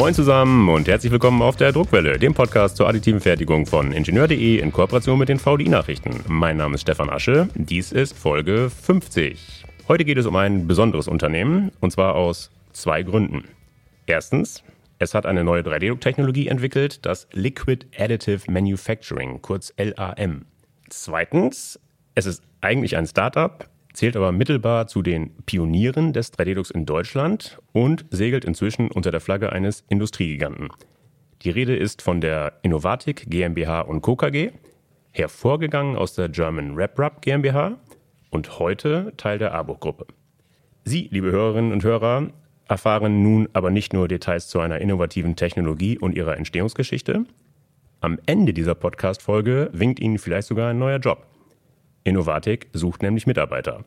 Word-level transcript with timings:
Moin 0.00 0.14
zusammen 0.14 0.66
und 0.70 0.88
herzlich 0.88 1.12
willkommen 1.12 1.42
auf 1.42 1.56
der 1.56 1.72
Druckwelle, 1.72 2.18
dem 2.18 2.32
Podcast 2.32 2.78
zur 2.78 2.88
additiven 2.88 3.20
Fertigung 3.20 3.66
von 3.66 3.92
Ingenieur.de 3.92 4.58
in 4.58 4.72
Kooperation 4.72 5.18
mit 5.18 5.28
den 5.28 5.38
VDI-Nachrichten. 5.38 6.24
Mein 6.26 6.56
Name 6.56 6.76
ist 6.76 6.80
Stefan 6.80 7.10
Asche, 7.10 7.50
dies 7.54 7.92
ist 7.92 8.16
Folge 8.16 8.70
50. 8.70 9.66
Heute 9.88 10.06
geht 10.06 10.16
es 10.16 10.24
um 10.24 10.36
ein 10.36 10.66
besonderes 10.66 11.06
Unternehmen 11.06 11.70
und 11.80 11.90
zwar 11.90 12.14
aus 12.14 12.50
zwei 12.72 13.02
Gründen. 13.02 13.44
Erstens, 14.06 14.64
es 14.98 15.12
hat 15.12 15.26
eine 15.26 15.44
neue 15.44 15.60
3D-Druck-Technologie 15.60 16.48
entwickelt, 16.48 17.04
das 17.04 17.28
Liquid 17.32 17.84
Additive 17.98 18.50
Manufacturing, 18.50 19.42
kurz 19.42 19.70
LAM. 19.76 20.46
Zweitens, 20.88 21.78
es 22.14 22.24
ist 22.24 22.42
eigentlich 22.62 22.96
ein 22.96 23.06
Startup, 23.06 23.68
zählt 23.92 24.16
aber 24.16 24.32
mittelbar 24.32 24.86
zu 24.86 25.02
den 25.02 25.30
Pionieren 25.46 26.12
des 26.12 26.32
3D-Drucks 26.32 26.70
in 26.70 26.86
Deutschland 26.86 27.58
und 27.72 28.04
segelt 28.10 28.44
inzwischen 28.44 28.90
unter 28.90 29.10
der 29.10 29.20
Flagge 29.20 29.52
eines 29.52 29.84
Industriegiganten. 29.88 30.68
Die 31.42 31.50
Rede 31.50 31.74
ist 31.74 32.02
von 32.02 32.20
der 32.20 32.58
Innovatik 32.62 33.24
GmbH 33.28 33.80
und 33.80 34.02
Co. 34.02 34.16
KG, 34.16 34.50
hervorgegangen 35.12 35.96
aus 35.96 36.14
der 36.14 36.28
German 36.28 36.76
RepRap 36.76 37.22
GmbH 37.22 37.78
und 38.30 38.58
heute 38.58 39.12
Teil 39.16 39.38
der 39.38 39.54
Arburg-Gruppe. 39.54 40.06
Sie, 40.84 41.08
liebe 41.10 41.30
Hörerinnen 41.30 41.72
und 41.72 41.82
Hörer, 41.82 42.28
erfahren 42.68 43.22
nun 43.22 43.48
aber 43.52 43.70
nicht 43.70 43.92
nur 43.92 44.06
Details 44.06 44.48
zu 44.48 44.60
einer 44.60 44.80
innovativen 44.80 45.34
Technologie 45.34 45.98
und 45.98 46.14
ihrer 46.14 46.36
Entstehungsgeschichte. 46.36 47.24
Am 48.00 48.18
Ende 48.26 48.54
dieser 48.54 48.74
Podcast-Folge 48.74 49.70
winkt 49.72 50.00
Ihnen 50.00 50.18
vielleicht 50.18 50.48
sogar 50.48 50.70
ein 50.70 50.78
neuer 50.78 50.98
Job. 50.98 51.26
Innovatik 52.04 52.68
sucht 52.72 53.02
nämlich 53.02 53.26
Mitarbeiter. 53.26 53.84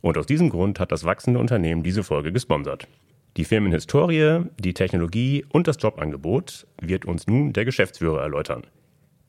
Und 0.00 0.16
aus 0.16 0.26
diesem 0.26 0.48
Grund 0.48 0.78
hat 0.78 0.92
das 0.92 1.04
wachsende 1.04 1.40
Unternehmen 1.40 1.82
diese 1.82 2.04
Folge 2.04 2.32
gesponsert. 2.32 2.86
Die 3.36 3.44
Firmenhistorie, 3.44 4.44
die 4.58 4.74
Technologie 4.74 5.44
und 5.48 5.66
das 5.66 5.76
Jobangebot 5.80 6.66
wird 6.80 7.04
uns 7.04 7.26
nun 7.26 7.52
der 7.52 7.64
Geschäftsführer 7.64 8.22
erläutern. 8.22 8.66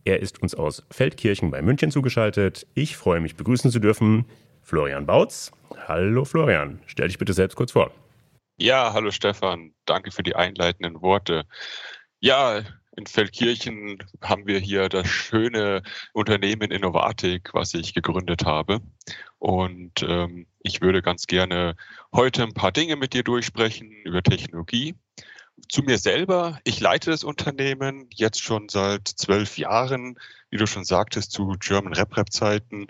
Er 0.05 0.19
ist 0.19 0.41
uns 0.41 0.55
aus 0.55 0.85
Feldkirchen 0.89 1.51
bei 1.51 1.61
München 1.61 1.91
zugeschaltet. 1.91 2.65
Ich 2.73 2.97
freue 2.97 3.19
mich 3.19 3.35
begrüßen 3.35 3.71
zu 3.71 3.79
dürfen 3.79 4.25
Florian 4.61 5.05
Bautz. 5.05 5.51
Hallo 5.87 6.25
Florian, 6.25 6.79
stell 6.85 7.07
dich 7.07 7.17
bitte 7.17 7.33
selbst 7.33 7.55
kurz 7.55 7.71
vor. 7.71 7.91
Ja, 8.57 8.93
hallo 8.93 9.11
Stefan, 9.11 9.73
danke 9.85 10.11
für 10.11 10.23
die 10.23 10.35
einleitenden 10.35 11.01
Worte. 11.01 11.43
Ja, 12.19 12.61
in 12.99 13.07
Feldkirchen 13.07 14.03
haben 14.21 14.45
wir 14.45 14.59
hier 14.59 14.89
das 14.89 15.07
schöne 15.07 15.83
Unternehmen 16.11 16.69
Innovatik, 16.69 17.53
was 17.53 17.73
ich 17.73 17.93
gegründet 17.93 18.45
habe. 18.45 18.81
Und 19.37 20.03
ähm, 20.03 20.47
ich 20.61 20.81
würde 20.81 21.01
ganz 21.01 21.25
gerne 21.25 21.77
heute 22.13 22.43
ein 22.43 22.53
paar 22.53 22.73
Dinge 22.73 22.97
mit 22.97 23.13
dir 23.13 23.23
durchsprechen 23.23 23.89
über 24.03 24.21
Technologie. 24.21 24.95
Zu 25.69 25.81
mir 25.81 25.97
selber, 25.97 26.59
ich 26.65 26.81
leite 26.81 27.09
das 27.09 27.23
Unternehmen 27.23 28.07
jetzt 28.13 28.41
schon 28.41 28.67
seit 28.67 29.07
zwölf 29.07 29.57
Jahren, 29.57 30.19
wie 30.49 30.57
du 30.57 30.67
schon 30.67 30.83
sagtest, 30.83 31.31
zu 31.31 31.55
German 31.57 31.93
Rep-Rep-Zeiten. 31.93 32.87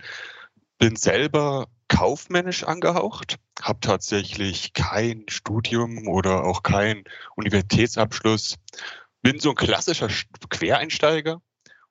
Bin 0.80 0.96
selber 0.96 1.68
kaufmännisch 1.88 2.64
angehaucht, 2.64 3.38
habe 3.62 3.80
tatsächlich 3.82 4.74
kein 4.74 5.26
Studium 5.28 6.08
oder 6.08 6.46
auch 6.46 6.64
keinen 6.64 7.04
Universitätsabschluss, 7.36 8.58
bin 9.22 9.40
so 9.40 9.50
ein 9.50 9.56
klassischer 9.56 10.10
Quereinsteiger 10.50 11.42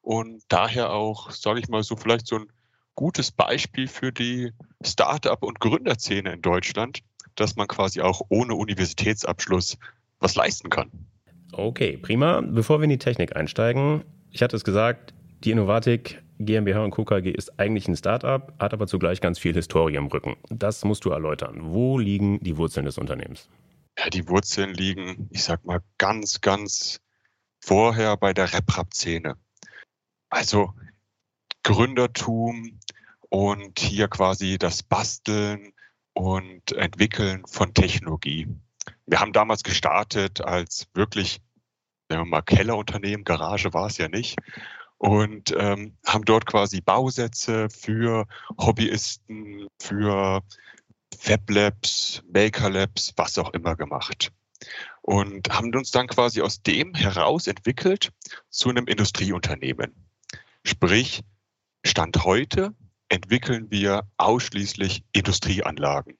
und 0.01 0.43
daher 0.49 0.93
auch, 0.93 1.31
sage 1.31 1.61
ich 1.61 1.69
mal 1.69 1.83
so, 1.83 1.97
vielleicht 1.97 2.27
so 2.27 2.37
ein 2.37 2.47
gutes 2.95 3.31
Beispiel 3.31 3.87
für 3.87 4.13
die 4.13 4.53
Start-up- 4.83 5.43
und 5.43 5.61
Gründerszene 5.61 6.33
in 6.33 6.43
Deutschland, 6.43 7.01
dass 7.35 7.57
man 7.57 7.69
quasi 7.69 8.01
auch 8.01 8.23
ohne 8.29 8.55
Universitätsabschluss 8.55 9.79
was 10.19 10.35
leisten 10.35 10.71
kann. 10.71 10.91
Okay, 11.53 11.97
prima. 11.97 12.41
Bevor 12.41 12.81
wir 12.81 12.85
in 12.85 12.91
die 12.91 12.99
Technik 12.99 13.37
einsteigen, 13.37 14.05
ich 14.31 14.43
hatte 14.43 14.57
es 14.57 14.65
gesagt, 14.65 15.15
die 15.45 15.53
Innovatik 15.53 16.23
GmbH 16.41 16.85
und 16.85 16.91
Co. 16.91 17.05
KG 17.05 17.31
ist 17.31 17.59
eigentlich 17.59 17.89
ein 17.89 17.97
Start-up, 17.97 18.55
hat 18.59 18.73
aber 18.73 18.87
zugleich 18.87 19.21
ganz 19.21 19.39
viel 19.39 19.55
Historie 19.55 19.97
im 19.97 20.07
Rücken. 20.07 20.37
Das 20.49 20.85
musst 20.85 21.05
du 21.05 21.11
erläutern. 21.11 21.59
Wo 21.63 21.99
liegen 21.99 22.41
die 22.41 22.57
Wurzeln 22.57 22.87
des 22.87 22.99
Unternehmens? 22.99 23.49
Ja, 23.99 24.09
die 24.11 24.29
Wurzeln 24.29 24.75
liegen, 24.75 25.29
ich 25.31 25.43
sag 25.43 25.65
mal, 25.65 25.81
ganz, 25.99 26.41
ganz 26.41 27.01
vorher 27.61 28.17
bei 28.17 28.33
der 28.33 28.53
Reprap-Szene. 28.53 29.37
Also 30.31 30.75
Gründertum 31.63 32.79
und 33.29 33.79
hier 33.79 34.09
quasi 34.09 34.59
das 34.59 34.83
Basteln 34.83 35.73
und 36.15 36.73
Entwickeln 36.73 37.47
von 37.47 37.75
Technologie. 37.75 38.49
Wir 39.07 39.21
haben 39.21 39.33
damals 39.33 39.63
gestartet 39.63 40.41
als 40.41 40.89
wirklich, 40.95 41.41
sagen 42.09 42.23
wir 42.23 42.31
mal, 42.31 42.43
Kellerunternehmen, 42.43 43.25
Garage 43.25 43.73
war 43.75 43.87
es 43.87 43.99
ja 43.99 44.09
nicht, 44.09 44.37
und 44.99 45.55
ähm, 45.57 45.97
haben 46.07 46.25
dort 46.25 46.47
quasi 46.47 46.81
Bausätze 46.81 47.69
für 47.71 48.27
Hobbyisten, 48.59 49.69
für 49.81 50.43
Fablabs, 51.17 52.23
Makerlabs, 52.33 53.13
was 53.17 53.39
auch 53.39 53.53
immer 53.53 53.77
gemacht 53.77 54.33
und 55.09 55.49
haben 55.49 55.75
uns 55.75 55.91
dann 55.91 56.07
quasi 56.07 56.43
aus 56.43 56.61
dem 56.61 56.95
heraus 56.95 57.47
entwickelt 57.47 58.13
zu 58.51 58.69
einem 58.69 58.87
Industrieunternehmen. 58.87 59.95
Sprich, 60.65 61.23
Stand 61.83 62.25
heute 62.25 62.75
entwickeln 63.09 63.71
wir 63.71 64.03
ausschließlich 64.19 65.05
Industrieanlagen. 65.13 66.15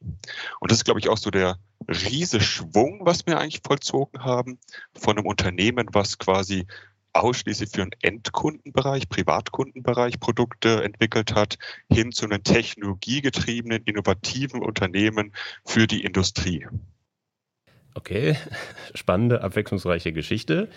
Und 0.59 0.71
das 0.71 0.79
ist, 0.79 0.85
glaube 0.87 1.01
ich, 1.01 1.11
auch 1.11 1.19
so 1.19 1.31
der 1.31 1.59
riese 1.87 2.41
Schwung, 2.41 3.01
was 3.03 3.27
wir 3.27 3.39
eigentlich 3.39 3.61
vollzogen 3.63 4.25
haben 4.25 4.59
von 4.95 5.19
einem 5.19 5.27
Unternehmen, 5.27 5.89
was 5.93 6.17
quasi 6.17 6.67
ausschließlich 7.13 7.69
für 7.69 7.83
einen 7.83 7.93
Endkundenbereich, 8.01 9.11
Privatkundenbereich 9.11 10.19
Produkte 10.19 10.83
entwickelt 10.83 11.35
hat, 11.35 11.59
hin 11.93 12.11
zu 12.11 12.25
einem 12.25 12.43
technologiegetriebenen, 12.43 13.83
innovativen 13.85 14.63
Unternehmen 14.63 15.35
für 15.67 15.87
die 15.87 16.05
Industrie. 16.05 16.67
Okay, 17.99 18.37
spannende, 18.95 19.43
abwechslungsreiche 19.43 20.13
Geschichte. 20.13 20.69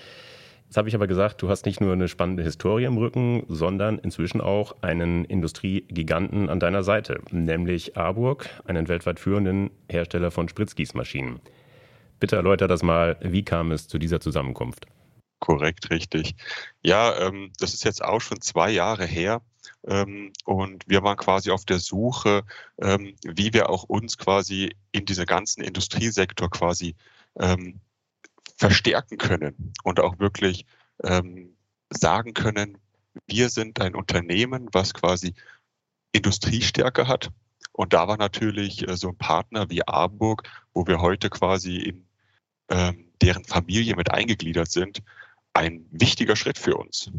Jetzt 0.66 0.76
habe 0.76 0.90
ich 0.90 0.96
aber 0.96 1.06
gesagt, 1.06 1.40
du 1.44 1.50
hast 1.50 1.68
nicht 1.68 1.80
nur 1.80 1.94
eine 1.94 2.08
spannende 2.08 2.42
Historie 2.42 2.86
im 2.86 2.98
Rücken, 2.98 3.44
sondern 3.48 4.00
inzwischen 4.00 4.42
auch 4.42 4.82
einen 4.82 5.26
Industriegiganten 5.26 6.50
an 6.50 6.60
deiner 6.60 6.82
Seite, 6.82 7.22
nämlich 7.30 7.96
Arburg, 7.96 8.50
einen 8.66 8.88
weltweit 8.88 9.20
führenden 9.20 9.70
Hersteller 9.88 10.32
von 10.32 10.50
Spritzgießmaschinen. 10.50 11.42
Bitte 12.20 12.38
erläuter 12.38 12.68
das 12.68 12.82
mal, 12.82 13.18
wie 13.22 13.46
kam 13.46 13.72
es 13.72 13.88
zu 13.88 14.00
dieser 14.00 14.20
Zusammenkunft? 14.20 14.88
Korrekt, 15.38 15.92
richtig. 15.92 16.34
Ja, 16.82 17.28
ähm, 17.28 17.52
das 17.60 17.76
ist 17.76 17.84
jetzt 17.84 18.04
auch 18.04 18.22
schon 18.22 18.42
zwei 18.42 18.72
Jahre 18.72 19.06
her. 19.06 19.42
Ähm, 19.88 20.32
und 20.46 20.88
wir 20.88 21.04
waren 21.04 21.18
quasi 21.18 21.52
auf 21.52 21.66
der 21.66 21.80
Suche, 21.80 22.44
ähm, 22.80 23.16
wie 23.24 23.54
wir 23.54 23.70
auch 23.70 23.84
uns 23.84 24.18
quasi 24.18 24.76
in 24.92 25.06
diesem 25.06 25.26
ganzen 25.26 25.64
Industriesektor 25.64 26.50
quasi 26.50 26.96
ähm, 27.40 27.80
verstärken 28.58 29.18
können 29.18 29.74
und 29.84 30.00
auch 30.00 30.20
wirklich 30.20 30.66
sagen 31.04 32.36
können, 32.36 32.78
wir 33.26 33.50
sind 33.50 33.82
ein 33.82 33.96
Unternehmen, 33.96 34.70
was 34.72 34.94
quasi 34.94 35.34
Industriestärke 36.12 37.08
hat. 37.08 37.32
Und 37.72 37.94
da 37.94 38.08
war 38.08 38.18
natürlich 38.18 38.88
äh, 38.88 38.96
so 38.96 39.08
ein 39.08 39.18
Partner 39.18 39.68
wie 39.72 39.88
Arburg, 39.88 40.44
wo 40.76 40.86
wir 40.86 41.02
heute 41.02 41.32
quasi 41.32 41.78
in 41.78 42.06
deren 43.22 43.44
Familie 43.44 43.98
mit 43.98 44.12
eingegliedert 44.12 44.72
sind, 44.72 45.04
ein 45.54 45.86
wichtiger 45.92 46.38
Schritt 46.38 46.58
für 46.58 46.78
uns. 46.78 47.12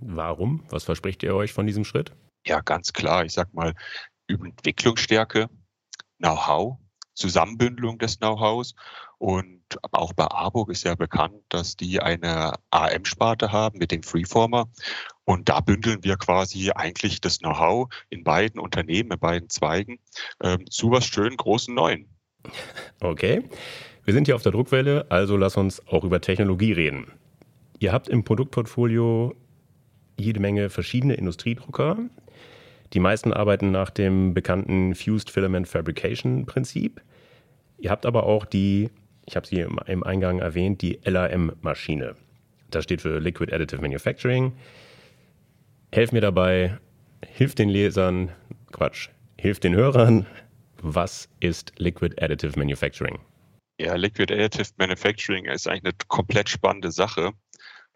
Warum? 0.00 0.64
Was 0.70 0.84
verspricht 0.84 1.22
ihr 1.22 1.34
euch 1.34 1.52
von 1.52 1.66
diesem 1.66 1.84
Schritt? 1.84 2.12
Ja, 2.46 2.60
ganz 2.60 2.92
klar. 2.92 3.24
Ich 3.24 3.32
sag 3.32 3.52
mal, 3.52 3.74
Entwicklungsstärke, 4.28 5.48
Know-how, 6.18 6.78
Zusammenbündelung 7.14 7.98
des 7.98 8.18
Know-hows. 8.18 8.74
Und 9.18 9.60
auch 9.92 10.12
bei 10.14 10.24
Arburg 10.24 10.70
ist 10.70 10.84
ja 10.84 10.94
bekannt, 10.94 11.42
dass 11.50 11.76
die 11.76 12.00
eine 12.00 12.54
AM-Sparte 12.70 13.52
haben 13.52 13.78
mit 13.78 13.90
dem 13.90 14.02
Freeformer. 14.02 14.68
Und 15.24 15.48
da 15.48 15.60
bündeln 15.60 16.02
wir 16.02 16.16
quasi 16.16 16.70
eigentlich 16.74 17.20
das 17.20 17.38
Know-how 17.38 17.88
in 18.08 18.24
beiden 18.24 18.58
Unternehmen, 18.58 19.12
in 19.12 19.18
beiden 19.18 19.50
Zweigen, 19.50 19.98
ähm, 20.42 20.68
zu 20.70 20.90
was 20.90 21.04
schön 21.04 21.36
großen 21.36 21.74
Neuen. 21.74 22.08
Okay. 23.00 23.44
Wir 24.04 24.14
sind 24.14 24.26
hier 24.26 24.34
auf 24.34 24.42
der 24.42 24.52
Druckwelle, 24.52 25.06
also 25.10 25.36
lass 25.36 25.56
uns 25.56 25.86
auch 25.86 26.04
über 26.04 26.20
Technologie 26.20 26.72
reden. 26.72 27.12
Ihr 27.78 27.92
habt 27.92 28.08
im 28.08 28.24
Produktportfolio 28.24 29.36
jede 30.20 30.40
Menge 30.40 30.70
verschiedene 30.70 31.14
Industriedrucker. 31.14 31.98
Die 32.92 33.00
meisten 33.00 33.32
arbeiten 33.32 33.70
nach 33.70 33.90
dem 33.90 34.34
bekannten 34.34 34.94
Fused 34.94 35.30
Filament 35.30 35.68
Fabrication 35.68 36.46
Prinzip. 36.46 37.00
Ihr 37.78 37.90
habt 37.90 38.04
aber 38.04 38.24
auch 38.24 38.44
die, 38.44 38.90
ich 39.26 39.36
habe 39.36 39.46
sie 39.46 39.60
im 39.60 40.02
Eingang 40.02 40.40
erwähnt, 40.40 40.82
die 40.82 41.00
LAM-Maschine. 41.04 42.16
Das 42.70 42.84
steht 42.84 43.00
für 43.00 43.18
Liquid 43.18 43.52
Additive 43.52 43.80
Manufacturing. 43.80 44.52
Helft 45.92 46.12
mir 46.12 46.20
dabei, 46.20 46.78
hilft 47.26 47.58
den 47.58 47.68
Lesern, 47.68 48.30
Quatsch, 48.72 49.08
hilft 49.38 49.64
den 49.64 49.74
Hörern. 49.74 50.26
Was 50.82 51.28
ist 51.40 51.72
Liquid 51.78 52.22
Additive 52.22 52.58
Manufacturing? 52.58 53.18
Ja, 53.80 53.94
Liquid 53.96 54.32
Additive 54.32 54.70
Manufacturing 54.78 55.46
ist 55.46 55.66
eigentlich 55.66 55.84
eine 55.84 55.94
komplett 56.08 56.48
spannende 56.48 56.90
Sache. 56.90 57.32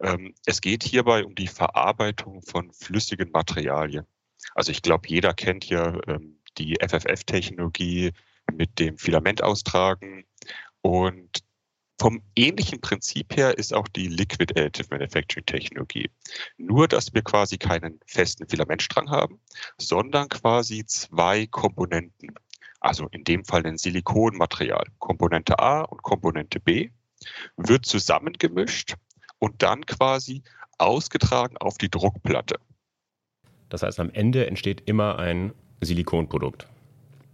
Ähm, 0.01 0.33
es 0.45 0.61
geht 0.61 0.83
hierbei 0.83 1.23
um 1.23 1.35
die 1.35 1.47
Verarbeitung 1.47 2.41
von 2.41 2.71
flüssigen 2.71 3.31
Materialien. 3.31 4.05
Also 4.53 4.71
ich 4.71 4.81
glaube, 4.81 5.07
jeder 5.07 5.33
kennt 5.33 5.65
ja 5.65 5.99
ähm, 6.07 6.39
die 6.57 6.77
FFF-Technologie 6.81 8.11
mit 8.53 8.79
dem 8.79 8.97
Filament 8.97 9.43
austragen. 9.43 10.25
Und 10.81 11.43
vom 11.99 12.21
ähnlichen 12.35 12.81
Prinzip 12.81 13.35
her 13.35 13.57
ist 13.57 13.73
auch 13.73 13.87
die 13.87 14.07
Liquid 14.07 14.53
Additive 14.59 14.87
Manufacturing 14.91 15.45
Technologie. 15.45 16.09
Nur, 16.57 16.87
dass 16.87 17.13
wir 17.13 17.21
quasi 17.21 17.57
keinen 17.57 17.99
festen 18.05 18.47
Filamentstrang 18.47 19.09
haben, 19.09 19.39
sondern 19.77 20.27
quasi 20.27 20.85
zwei 20.85 21.47
Komponenten. 21.47 22.35
Also 22.81 23.07
in 23.07 23.23
dem 23.23 23.45
Fall 23.45 23.65
ein 23.65 23.77
Silikonmaterial. 23.77 24.85
Komponente 24.99 25.57
A 25.59 25.81
und 25.81 26.03
Komponente 26.03 26.59
B 26.59 26.89
wird 27.55 27.85
zusammengemischt 27.85 28.95
und 29.39 29.63
dann 29.63 29.85
quasi 29.85 30.43
ausgetragen 30.77 31.57
auf 31.57 31.77
die 31.77 31.89
Druckplatte. 31.89 32.59
Das 33.69 33.83
heißt, 33.83 33.99
am 33.99 34.11
Ende 34.11 34.47
entsteht 34.47 34.83
immer 34.85 35.19
ein 35.19 35.53
Silikonprodukt. 35.81 36.67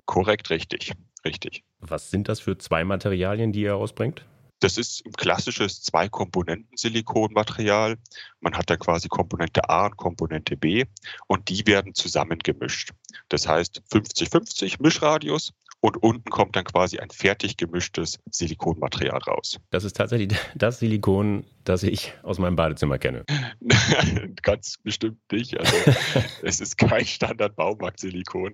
Korrekt, 0.06 0.50
richtig, 0.50 0.94
richtig. 1.26 1.64
Was 1.80 2.10
sind 2.10 2.30
das 2.30 2.40
für 2.40 2.58
zwei 2.58 2.84
Materialien, 2.84 3.52
die 3.52 3.62
ihr 3.62 3.76
ausbringt? 3.76 4.26
Das 4.62 4.78
ist 4.78 5.06
ein 5.06 5.12
klassisches 5.14 5.82
Zwei-Komponenten-Silikonmaterial. 5.82 7.98
Man 8.42 8.56
hat 8.56 8.70
da 8.70 8.78
quasi 8.78 9.08
Komponente 9.08 9.68
A 9.70 9.88
und 9.88 9.98
Komponente 9.98 10.56
B 10.56 10.86
und 11.26 11.50
die 11.50 11.66
werden 11.66 11.96
zusammengemischt. 11.96 12.92
Das 13.30 13.48
heißt 13.48 13.82
50-50 13.92 14.76
Mischradius 14.80 15.52
und 15.82 15.98
unten 15.98 16.30
kommt 16.30 16.56
dann 16.56 16.64
quasi 16.64 17.00
ein 17.00 17.10
fertig 17.10 17.58
gemischtes 17.58 18.20
Silikonmaterial 18.30 19.18
raus. 19.18 19.60
Das 19.72 19.84
ist 19.84 19.96
tatsächlich 19.98 20.38
das 20.56 20.80
Silikon, 20.80 21.46
das 21.64 21.84
ich 21.84 22.14
aus 22.24 22.40
meinem 22.40 22.56
Badezimmer 22.56 23.00
kenne. 23.00 23.26
Ganz 24.44 24.78
bestimmt 24.84 25.20
nicht. 25.32 25.60
Also 25.60 25.76
es 26.44 26.62
ist 26.62 26.78
kein 26.78 27.06
Standard-Baumarkt-Silikon. 27.06 28.54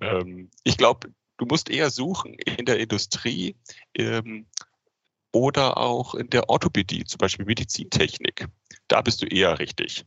Ähm, 0.00 0.50
ich 0.62 0.76
glaube, 0.76 1.08
du 1.38 1.46
musst 1.46 1.70
eher 1.70 1.90
suchen 1.90 2.34
in 2.34 2.66
der 2.66 2.78
Industrie 2.78 3.56
ähm, 3.94 4.46
oder 5.32 5.78
auch 5.78 6.14
in 6.14 6.28
der 6.30 6.50
Orthopädie, 6.50 7.04
zum 7.04 7.18
Beispiel 7.18 7.46
Medizintechnik. 7.46 8.46
Da 8.88 9.00
bist 9.00 9.22
du 9.22 9.26
eher 9.26 9.58
richtig. 9.58 10.04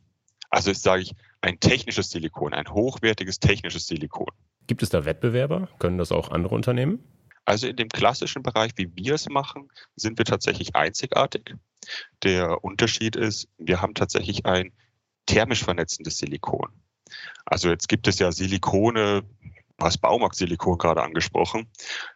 Also 0.50 0.70
jetzt 0.70 0.82
sage 0.82 1.02
ich 1.02 1.14
ein 1.40 1.58
technisches 1.58 2.10
Silikon, 2.10 2.54
ein 2.54 2.68
hochwertiges 2.68 3.40
technisches 3.40 3.86
Silikon. 3.86 4.28
Gibt 4.66 4.82
es 4.82 4.90
da 4.90 5.04
Wettbewerber? 5.04 5.68
Können 5.78 5.98
das 5.98 6.12
auch 6.12 6.30
andere 6.30 6.54
Unternehmen? 6.54 7.00
Also 7.44 7.66
in 7.66 7.76
dem 7.76 7.88
klassischen 7.88 8.42
Bereich, 8.42 8.72
wie 8.76 8.94
wir 8.94 9.14
es 9.14 9.28
machen, 9.28 9.68
sind 9.96 10.18
wir 10.18 10.24
tatsächlich 10.24 10.76
einzigartig. 10.76 11.54
Der 12.22 12.62
Unterschied 12.62 13.16
ist, 13.16 13.48
wir 13.58 13.82
haben 13.82 13.94
tatsächlich 13.94 14.46
ein 14.46 14.72
thermisch 15.26 15.64
vernetzendes 15.64 16.18
Silikon. 16.18 16.68
Also 17.44 17.68
jetzt 17.68 17.88
gibt 17.88 18.06
es 18.06 18.18
ja 18.18 18.30
Silikone, 18.30 19.24
hast 19.80 20.00
Baumarktsilikon 20.00 20.78
gerade 20.78 21.02
angesprochen. 21.02 21.68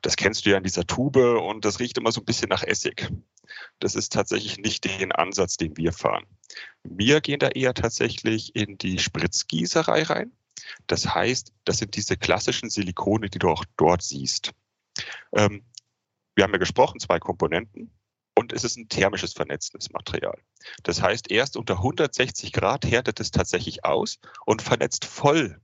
Das 0.03 0.17
kennst 0.17 0.47
du 0.47 0.51
ja 0.51 0.59
in 0.59 0.63
dieser 0.63 0.87
Tube 0.87 1.17
und 1.17 1.65
das 1.65 1.81
riecht 1.81 1.99
immer 1.99 2.13
so 2.13 2.21
ein 2.21 2.25
bisschen 2.25 2.49
nach 2.49 2.63
Essig. 2.63 3.11
Das 3.81 3.95
ist 3.95 4.13
tatsächlich 4.13 4.59
nicht 4.59 4.85
den 4.85 5.13
Ansatz, 5.13 5.57
den 5.57 5.77
wir 5.77 5.93
fahren. 5.93 6.25
Wir 6.85 7.21
gehen 7.21 7.39
da 7.39 7.49
eher 7.49 7.75
tatsächlich 7.75 8.55
in 8.55 8.79
die 8.79 8.99
Spritzgießerei 8.99 10.05
rein. 10.05 10.33
Das 10.87 11.15
heißt, 11.15 11.53
das 11.65 11.79
sind 11.79 11.97
diese 11.97 12.17
klassischen 12.17 12.71
Silikone, 12.71 13.29
die 13.29 13.39
du 13.39 13.49
auch 13.49 13.65
dort 13.77 14.03
siehst. 14.03 14.53
Ähm, 15.33 15.65
wir 16.35 16.45
haben 16.45 16.53
ja 16.53 16.59
gesprochen, 16.59 17.01
zwei 17.01 17.19
Komponenten 17.19 17.91
und 18.35 18.53
es 18.53 18.65
ist 18.65 18.77
ein 18.77 18.89
thermisches 18.89 19.33
vernetztes 19.33 19.91
Material. 19.91 20.39
Das 20.83 21.03
heißt, 21.03 21.31
erst 21.31 21.57
unter 21.57 21.77
160 21.77 22.53
Grad 22.53 22.85
härtet 22.85 23.21
es 23.21 23.31
tatsächlich 23.31 23.85
aus 23.85 24.19
und 24.45 24.63
vernetzt 24.63 25.05
voll. 25.05 25.61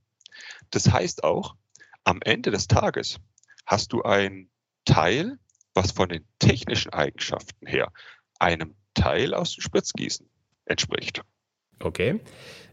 Das 0.71 0.91
heißt 0.91 1.23
auch, 1.23 1.55
am 2.03 2.19
Ende 2.23 2.51
des 2.51 2.67
Tages 2.67 3.19
hast 3.65 3.93
du 3.93 4.01
ein 4.01 4.49
Teil, 4.85 5.37
was 5.73 5.91
von 5.91 6.09
den 6.09 6.27
technischen 6.39 6.91
Eigenschaften 6.91 7.67
her 7.67 7.91
einem 8.39 8.75
Teil 8.93 9.33
aus 9.33 9.53
dem 9.53 9.61
Spritzgießen 9.61 10.29
entspricht. 10.65 11.21
Okay. 11.79 12.19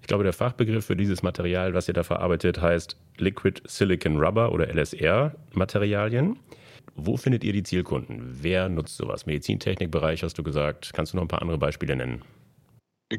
Ich 0.00 0.06
glaube, 0.06 0.24
der 0.24 0.32
Fachbegriff 0.32 0.86
für 0.86 0.96
dieses 0.96 1.22
Material, 1.22 1.74
was 1.74 1.88
ihr 1.88 1.94
da 1.94 2.02
verarbeitet, 2.02 2.60
heißt 2.60 2.96
Liquid 3.18 3.62
Silicon 3.66 4.16
Rubber 4.16 4.52
oder 4.52 4.68
LSR-Materialien. 4.74 6.38
Wo 6.94 7.16
findet 7.16 7.44
ihr 7.44 7.52
die 7.52 7.62
Zielkunden? 7.62 8.38
Wer 8.42 8.68
nutzt 8.68 8.96
sowas? 8.96 9.26
Medizintechnikbereich 9.26 10.22
hast 10.22 10.38
du 10.38 10.42
gesagt. 10.42 10.92
Kannst 10.94 11.12
du 11.12 11.16
noch 11.16 11.24
ein 11.24 11.28
paar 11.28 11.42
andere 11.42 11.58
Beispiele 11.58 11.96
nennen? 11.96 12.22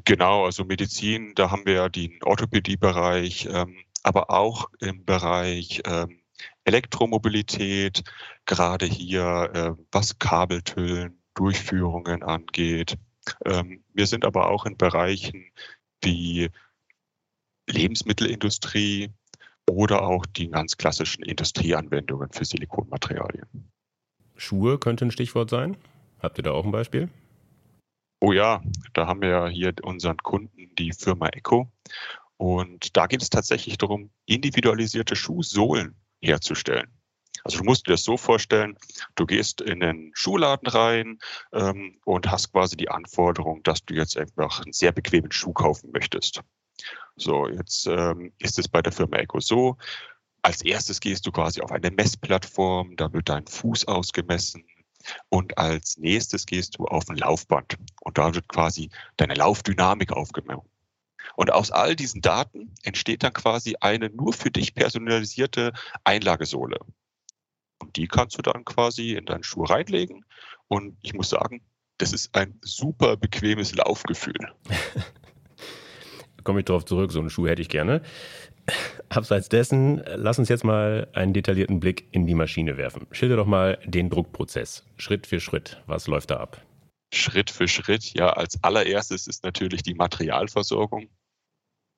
Genau, 0.05 0.45
also 0.45 0.63
Medizin, 0.63 1.33
da 1.35 1.51
haben 1.51 1.65
wir 1.65 1.73
ja 1.73 1.89
den 1.89 2.17
Orthopädiebereich, 2.23 3.47
ähm, 3.51 3.75
aber 4.03 4.29
auch 4.29 4.69
im 4.79 5.03
Bereich 5.03 5.81
ähm, 5.85 6.21
Elektromobilität, 6.63 8.03
gerade 8.45 8.85
hier, 8.85 9.51
äh, 9.53 9.83
was 9.91 10.17
Kabeltüllen, 10.17 11.19
Durchführungen 11.33 12.23
angeht. 12.23 12.97
Ähm, 13.45 13.83
wir 13.93 14.07
sind 14.07 14.25
aber 14.25 14.49
auch 14.49 14.65
in 14.65 14.77
Bereichen 14.77 15.51
wie 16.03 16.49
Lebensmittelindustrie 17.67 19.11
oder 19.69 20.01
auch 20.03 20.25
die 20.25 20.49
ganz 20.49 20.77
klassischen 20.77 21.23
Industrieanwendungen 21.23 22.31
für 22.31 22.45
Silikonmaterialien. 22.45 23.71
Schuhe 24.35 24.79
könnte 24.79 25.05
ein 25.05 25.11
Stichwort 25.11 25.49
sein. 25.49 25.77
Habt 26.19 26.39
ihr 26.39 26.43
da 26.43 26.51
auch 26.51 26.65
ein 26.65 26.71
Beispiel? 26.71 27.09
Oh 28.19 28.33
ja, 28.33 28.61
da 28.93 29.07
haben 29.07 29.21
wir 29.21 29.29
ja 29.29 29.47
hier 29.47 29.73
unseren 29.83 30.17
Kunden, 30.17 30.75
die 30.75 30.93
Firma 30.93 31.27
Echo. 31.27 31.71
Und 32.37 32.97
da 32.97 33.07
geht 33.07 33.21
es 33.21 33.29
tatsächlich 33.29 33.77
darum, 33.77 34.11
individualisierte 34.25 35.15
Schuhsohlen 35.15 35.95
herzustellen. 36.21 36.91
Also 37.43 37.59
du 37.59 37.63
musst 37.63 37.87
dir 37.87 37.91
das 37.91 38.03
so 38.03 38.17
vorstellen, 38.17 38.77
du 39.15 39.25
gehst 39.25 39.61
in 39.61 39.79
den 39.79 40.11
Schuhladen 40.13 40.67
rein 40.67 41.19
ähm, 41.53 41.99
und 42.05 42.29
hast 42.29 42.51
quasi 42.51 42.77
die 42.77 42.89
Anforderung, 42.89 43.63
dass 43.63 43.83
du 43.85 43.93
jetzt 43.93 44.17
einfach 44.17 44.61
einen 44.61 44.73
sehr 44.73 44.91
bequemen 44.91 45.31
Schuh 45.31 45.53
kaufen 45.53 45.91
möchtest. 45.91 46.41
So, 47.15 47.47
jetzt 47.47 47.87
ähm, 47.87 48.31
ist 48.39 48.59
es 48.59 48.67
bei 48.67 48.81
der 48.81 48.91
Firma 48.91 49.17
Echo 49.17 49.39
so, 49.39 49.77
als 50.43 50.63
erstes 50.63 50.99
gehst 50.99 51.27
du 51.27 51.31
quasi 51.31 51.61
auf 51.61 51.71
eine 51.71 51.91
Messplattform, 51.91 52.95
da 52.95 53.13
wird 53.13 53.29
dein 53.29 53.45
Fuß 53.45 53.87
ausgemessen, 53.87 54.65
und 55.29 55.57
als 55.57 55.97
nächstes 55.97 56.45
gehst 56.45 56.77
du 56.77 56.85
auf 56.85 57.09
ein 57.09 57.17
Laufband 57.17 57.77
und 58.01 58.17
da 58.17 58.33
wird 58.33 58.47
quasi 58.47 58.89
deine 59.17 59.35
Laufdynamik 59.35 60.11
aufgenommen. 60.11 60.67
Und 61.35 61.51
aus 61.51 61.71
all 61.71 61.95
diesen 61.95 62.21
Daten 62.21 62.73
entsteht 62.83 63.23
dann 63.23 63.33
quasi 63.33 63.75
eine 63.79 64.09
nur 64.09 64.33
für 64.33 64.51
dich 64.51 64.73
personalisierte 64.73 65.71
Einlagesohle. 66.03 66.79
Und 67.81 67.95
die 67.97 68.07
kannst 68.07 68.37
du 68.37 68.41
dann 68.41 68.63
quasi 68.65 69.13
in 69.13 69.25
deinen 69.25 69.43
Schuh 69.43 69.63
reinlegen. 69.63 70.23
Und 70.67 70.97
ich 71.01 71.13
muss 71.13 71.29
sagen, 71.29 71.61
das 71.97 72.13
ist 72.13 72.35
ein 72.35 72.59
super 72.61 73.17
bequemes 73.17 73.75
Laufgefühl. 73.75 74.39
Komme 76.43 76.59
ich 76.59 76.65
darauf 76.65 76.85
zurück, 76.85 77.11
so 77.11 77.19
einen 77.19 77.29
Schuh 77.29 77.47
hätte 77.47 77.61
ich 77.61 77.69
gerne. 77.69 78.01
Abseits 79.09 79.49
dessen, 79.49 80.01
lass 80.15 80.39
uns 80.39 80.49
jetzt 80.49 80.63
mal 80.63 81.07
einen 81.13 81.33
detaillierten 81.33 81.79
Blick 81.79 82.07
in 82.11 82.25
die 82.25 82.33
Maschine 82.33 82.77
werfen. 82.77 83.07
Schilder 83.11 83.35
doch 83.35 83.45
mal 83.45 83.79
den 83.85 84.09
Druckprozess, 84.09 84.85
Schritt 84.97 85.27
für 85.27 85.39
Schritt. 85.39 85.81
Was 85.85 86.07
läuft 86.07 86.31
da 86.31 86.37
ab? 86.37 86.61
Schritt 87.13 87.49
für 87.51 87.67
Schritt, 87.67 88.13
ja, 88.13 88.29
als 88.29 88.63
allererstes 88.63 89.27
ist 89.27 89.43
natürlich 89.43 89.83
die 89.83 89.93
Materialversorgung. 89.93 91.09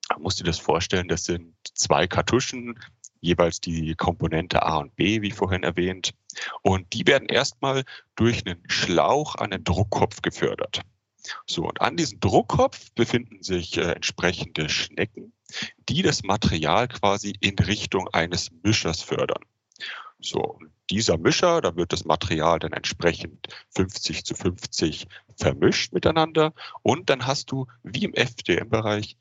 Man 0.10 0.22
muss 0.22 0.36
dir 0.36 0.44
das 0.44 0.60
vorstellen, 0.60 1.08
das 1.08 1.25
sind 1.25 1.56
zwei 1.75 2.08
Kartuschen, 2.08 2.80
jeweils 3.24 3.62
die 3.62 3.96
Komponente 3.96 4.63
A 4.63 4.77
und 4.77 4.96
B, 4.96 5.22
wie 5.22 5.32
vorhin 5.32 5.63
erwähnt. 5.63 6.13
Und 6.62 6.94
die 6.94 7.08
werden 7.08 7.30
erstmal 7.30 7.84
durch 8.15 8.46
einen 8.46 8.62
Schlauch 8.68 9.36
an 9.36 9.51
den 9.51 9.63
Druckkopf 9.63 10.22
gefördert. 10.22 10.82
So, 11.48 11.63
und 11.63 11.80
an 11.82 11.96
diesem 11.96 12.20
Druckkopf 12.20 12.92
befinden 12.96 13.42
sich 13.42 13.77
äh, 13.77 13.94
entsprechende 13.94 14.68
Schnecken, 14.68 15.32
die 15.88 16.01
das 16.01 16.24
Material 16.24 16.89
quasi 16.89 17.34
in 17.39 17.58
Richtung 17.58 18.10
eines 18.10 18.51
Mischers 18.63 19.01
fördern. 19.01 19.44
So, 20.20 20.60
dieser 20.89 21.18
Mischer, 21.18 21.62
da 21.62 21.75
wird 21.77 21.94
das 21.94 22.03
Material 22.03 22.60
dann 22.60 22.74
entsprechend 22.74 23.48
50 23.75 24.25
zu 24.25 24.36
50 24.36 25.08
vermischt 25.38 25.94
miteinander 25.94 26.53
und 26.82 27.10
dann 27.10 27.25
hast 27.25 27.51
du, 27.51 27.68
wie 27.84 28.03
im 28.03 28.13
FDM-Bereich, 28.13 29.18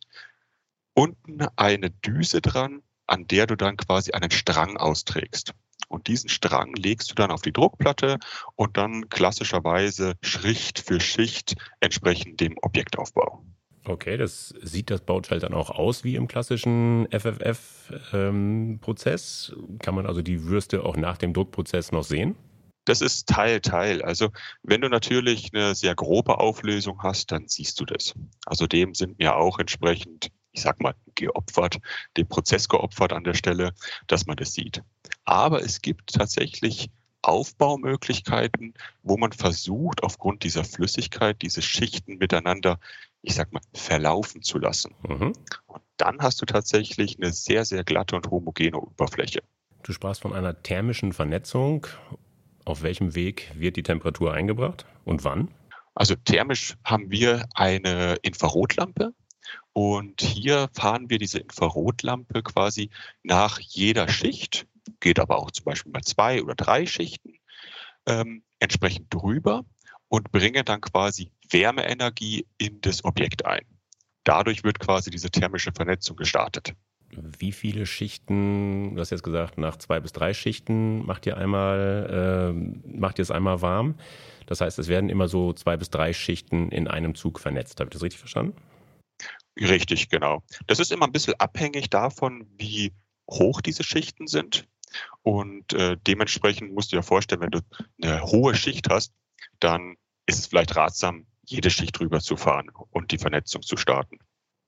unten 0.94 1.46
eine 1.56 1.90
Düse 1.90 2.40
dran, 2.40 2.82
an 3.06 3.26
der 3.26 3.46
du 3.46 3.56
dann 3.56 3.76
quasi 3.76 4.12
einen 4.12 4.30
Strang 4.30 4.76
austrägst. 4.76 5.52
Und 5.88 6.06
diesen 6.06 6.30
Strang 6.30 6.74
legst 6.74 7.10
du 7.10 7.14
dann 7.14 7.30
auf 7.30 7.42
die 7.42 7.52
Druckplatte 7.52 8.18
und 8.56 8.78
dann 8.78 9.10
klassischerweise 9.10 10.14
Schicht 10.22 10.78
für 10.78 11.00
Schicht 11.00 11.54
entsprechend 11.80 12.40
dem 12.40 12.56
Objektaufbau. 12.62 13.44
Okay, 13.84 14.16
das 14.16 14.54
sieht 14.62 14.90
das 14.90 15.00
Bauteil 15.00 15.40
dann 15.40 15.54
auch 15.54 15.70
aus 15.70 16.04
wie 16.04 16.14
im 16.14 16.28
klassischen 16.28 17.08
FFF-Prozess. 17.10 19.52
Ähm, 19.54 19.78
Kann 19.78 19.96
man 19.96 20.06
also 20.06 20.22
die 20.22 20.44
Würste 20.44 20.84
auch 20.84 20.96
nach 20.96 21.18
dem 21.18 21.34
Druckprozess 21.34 21.90
noch 21.90 22.04
sehen? 22.04 22.36
Das 22.84 23.00
ist 23.00 23.28
Teil, 23.28 23.60
Teil. 23.60 24.02
Also 24.02 24.30
wenn 24.62 24.80
du 24.80 24.88
natürlich 24.88 25.50
eine 25.52 25.74
sehr 25.74 25.94
grobe 25.94 26.38
Auflösung 26.38 27.02
hast, 27.02 27.32
dann 27.32 27.48
siehst 27.48 27.80
du 27.80 27.84
das. 27.84 28.14
Also 28.46 28.66
dem 28.66 28.94
sind 28.94 29.18
wir 29.18 29.36
auch 29.36 29.58
entsprechend, 29.58 30.28
ich 30.52 30.62
sag 30.62 30.80
mal, 30.80 30.94
geopfert, 31.14 31.78
dem 32.16 32.28
Prozess 32.28 32.68
geopfert 32.68 33.12
an 33.12 33.24
der 33.24 33.34
Stelle, 33.34 33.72
dass 34.06 34.26
man 34.26 34.36
das 34.36 34.52
sieht. 34.52 34.82
Aber 35.24 35.62
es 35.62 35.82
gibt 35.82 36.14
tatsächlich 36.14 36.90
Aufbaumöglichkeiten, 37.22 38.74
wo 39.02 39.16
man 39.16 39.32
versucht, 39.32 40.02
aufgrund 40.02 40.42
dieser 40.42 40.64
Flüssigkeit 40.64 41.40
diese 41.40 41.62
Schichten 41.62 42.18
miteinander, 42.18 42.78
ich 43.22 43.34
sag 43.34 43.52
mal, 43.52 43.62
verlaufen 43.72 44.42
zu 44.42 44.58
lassen. 44.58 44.94
Mhm. 45.08 45.32
Und 45.66 45.82
dann 45.96 46.20
hast 46.20 46.42
du 46.42 46.46
tatsächlich 46.46 47.16
eine 47.18 47.32
sehr, 47.32 47.64
sehr 47.64 47.84
glatte 47.84 48.16
und 48.16 48.30
homogene 48.30 48.78
Oberfläche. 48.78 49.40
Du 49.84 49.92
sprachst 49.92 50.22
von 50.22 50.32
einer 50.32 50.62
thermischen 50.62 51.12
Vernetzung. 51.12 51.86
Auf 52.64 52.82
welchem 52.82 53.14
Weg 53.14 53.50
wird 53.54 53.76
die 53.76 53.82
Temperatur 53.82 54.32
eingebracht 54.32 54.86
und 55.04 55.24
wann? 55.24 55.48
Also 55.94 56.14
thermisch 56.14 56.76
haben 56.84 57.10
wir 57.10 57.46
eine 57.54 58.16
Infrarotlampe 58.22 59.12
und 59.72 60.20
hier 60.20 60.68
fahren 60.72 61.10
wir 61.10 61.18
diese 61.18 61.38
Infrarotlampe 61.38 62.42
quasi 62.42 62.90
nach 63.22 63.58
jeder 63.58 64.08
Schicht, 64.08 64.66
geht 65.00 65.18
aber 65.18 65.38
auch 65.38 65.50
zum 65.50 65.64
Beispiel 65.64 65.92
bei 65.92 66.00
zwei 66.00 66.42
oder 66.42 66.54
drei 66.54 66.86
Schichten, 66.86 67.34
ähm, 68.06 68.42
entsprechend 68.58 69.12
drüber 69.12 69.64
und 70.08 70.30
bringen 70.30 70.64
dann 70.64 70.80
quasi 70.80 71.30
Wärmeenergie 71.50 72.46
in 72.58 72.80
das 72.80 73.04
Objekt 73.04 73.46
ein. 73.46 73.64
Dadurch 74.24 74.62
wird 74.62 74.78
quasi 74.78 75.10
diese 75.10 75.30
thermische 75.30 75.72
Vernetzung 75.72 76.16
gestartet. 76.16 76.74
Wie 77.38 77.52
viele 77.52 77.84
Schichten, 77.84 78.94
du 78.94 79.00
hast 79.00 79.10
jetzt 79.10 79.22
gesagt, 79.22 79.58
nach 79.58 79.76
zwei 79.76 80.00
bis 80.00 80.12
drei 80.12 80.32
Schichten 80.32 81.04
macht 81.04 81.26
ihr 81.26 81.36
einmal, 81.36 82.54
äh, 82.54 82.96
macht 82.96 83.18
ihr 83.18 83.22
es 83.22 83.30
einmal 83.30 83.60
warm. 83.60 83.96
Das 84.46 84.60
heißt, 84.60 84.78
es 84.78 84.88
werden 84.88 85.10
immer 85.10 85.28
so 85.28 85.52
zwei 85.52 85.76
bis 85.76 85.90
drei 85.90 86.12
Schichten 86.12 86.70
in 86.70 86.88
einem 86.88 87.14
Zug 87.14 87.38
vernetzt. 87.38 87.80
Habe 87.80 87.88
ich 87.88 87.92
das 87.92 88.02
richtig 88.02 88.18
verstanden? 88.18 88.56
Richtig, 89.58 90.08
genau. 90.08 90.42
Das 90.66 90.78
ist 90.78 90.92
immer 90.92 91.06
ein 91.06 91.12
bisschen 91.12 91.34
abhängig 91.38 91.90
davon, 91.90 92.46
wie 92.56 92.92
hoch 93.30 93.60
diese 93.60 93.84
Schichten 93.84 94.26
sind. 94.26 94.66
Und 95.22 95.72
äh, 95.72 95.96
dementsprechend 96.06 96.72
musst 96.72 96.92
du 96.92 96.96
dir 96.96 97.02
vorstellen, 97.02 97.40
wenn 97.40 97.50
du 97.50 97.60
eine 98.02 98.22
hohe 98.22 98.54
Schicht 98.54 98.88
hast, 98.90 99.12
dann 99.60 99.96
ist 100.26 100.38
es 100.38 100.46
vielleicht 100.46 100.76
ratsam, 100.76 101.26
jede 101.44 101.70
Schicht 101.70 101.98
drüber 101.98 102.20
zu 102.20 102.36
fahren 102.36 102.70
und 102.90 103.10
die 103.10 103.18
Vernetzung 103.18 103.62
zu 103.62 103.76
starten. 103.76 104.18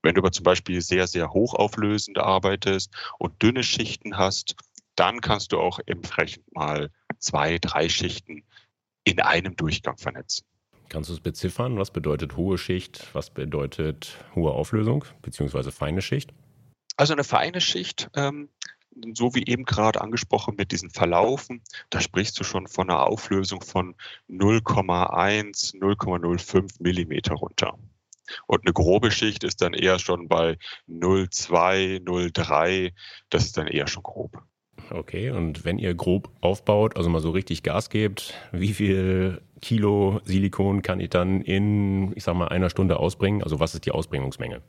Wenn 0.03 0.15
du 0.15 0.21
aber 0.21 0.33
zum 0.33 0.45
Beispiel 0.45 0.81
sehr, 0.83 1.07
sehr 1.07 1.33
hochauflösend 1.33 2.19
arbeitest 2.19 2.95
und 3.19 3.43
dünne 3.43 3.63
Schichten 3.63 4.19
hast, 4.19 4.55
dann 4.97 5.21
kannst 5.21 5.53
du 5.53 5.61
auch 5.61 5.81
entsprechend 5.87 6.53
mal 6.55 6.91
zwei, 7.19 7.59
drei 7.59 7.89
Schichten 7.89 8.45
in 9.05 9.21
einem 9.21 9.57
Durchgang 9.57 9.97
vernetzen. 9.97 10.47
Kannst 10.89 11.11
du 11.11 11.15
es 11.15 11.21
beziffern? 11.21 11.79
Was 11.79 11.91
bedeutet 11.91 12.37
hohe 12.37 12.59
Schicht? 12.59 13.09
Was 13.15 13.31
bedeutet 13.31 14.17
hohe 14.35 14.53
Auflösung 14.53 15.05
beziehungsweise 15.23 15.73
feine 15.73 16.03
Schicht? 16.03 16.33
Also 16.97 17.13
eine 17.13 17.25
feine 17.25 17.61
Schicht, 17.61 18.09
ähm, 18.15 18.49
so 19.15 19.35
wie 19.35 19.45
eben 19.47 19.65
gerade 19.65 20.01
angesprochen 20.01 20.55
mit 20.57 20.71
diesen 20.71 20.91
Verlaufen, 20.91 21.63
da 21.91 22.01
sprichst 22.01 22.39
du 22.39 22.45
schon 22.45 22.69
von 22.69 22.89
einer 22.89 23.07
Auflösung 23.07 23.63
von 23.63 23.97
0,1, 24.29 25.75
0,05 25.75 26.77
Millimeter 26.79 27.35
runter. 27.35 27.77
Und 28.47 28.65
eine 28.65 28.73
grobe 28.73 29.11
Schicht 29.11 29.45
ist 29.45 29.61
dann 29.61 29.75
eher 29.75 29.99
schon 29.99 30.29
bei 30.29 30.57
0,2, 30.89 32.03
0,3. 32.03 32.93
Das 33.29 33.45
ist 33.45 33.57
dann 33.57 33.67
eher 33.67 33.87
schon 33.87 34.03
grob. 34.03 34.43
Okay, 34.91 35.31
und 35.31 35.65
wenn 35.65 35.79
ihr 35.79 35.95
grob 35.95 36.31
aufbaut, 36.41 36.97
also 36.97 37.09
mal 37.11 37.21
so 37.21 37.31
richtig 37.31 37.63
Gas 37.63 37.91
gebt, 37.91 38.35
wie 38.53 38.75
viel 38.75 39.41
Kilo 39.61 40.21
Silikon 40.25 40.83
kann 40.83 41.01
ich 41.01 41.11
dann 41.11 41.41
in, 41.41 42.15
ich 42.17 42.25
sag 42.25 42.35
mal, 42.35 42.49
einer 42.49 42.71
Stunde 42.71 42.99
ausbringen? 42.99 43.43
Also 43.43 43.61
was 43.61 43.75
ist 43.75 43.87
die 43.87 43.93
Ausbringungsmenge? 43.93 44.63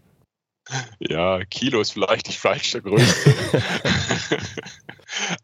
Ja, 1.00 1.44
Kilo 1.46 1.82
ist 1.82 1.92
vielleicht 1.92 2.28
die 2.28 2.34
falsche 2.34 2.82
Größe. 2.82 3.34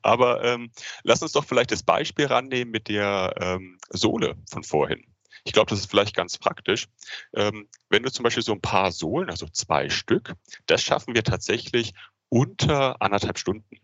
Aber 0.01 0.44
ähm, 0.44 0.72
lass 1.04 1.22
uns 1.22 1.34
doch 1.34 1.46
vielleicht 1.46 1.72
das 1.72 1.84
Beispiel 1.84 2.25
rannehmen 2.25 2.72
mit 2.72 2.88
der 2.88 3.36
ähm, 3.40 3.78
Sohle 3.90 4.36
von 4.50 4.63
vorhin. 4.63 5.04
Ich 5.44 5.54
glaube, 5.54 5.70
das 5.70 5.80
ist 5.80 5.90
vielleicht 5.90 6.16
ganz 6.16 6.38
praktisch. 6.38 6.88
Ähm, 7.36 7.68
wenn 7.90 8.04
du 8.04 8.12
zum 8.12 8.24
Beispiel 8.24 8.44
so 8.44 8.54
ein 8.54 8.62
paar 8.62 8.92
Sohlen, 8.92 9.30
also 9.30 9.48
zwei 9.48 9.90
Stück, 9.90 10.34
das 10.66 10.82
schaffen 10.82 11.13
wir 11.13 11.24
tatsächlich 11.24 11.94
unter 12.30 13.01
anderthalb 13.01 13.38
Stunden. 13.38 13.81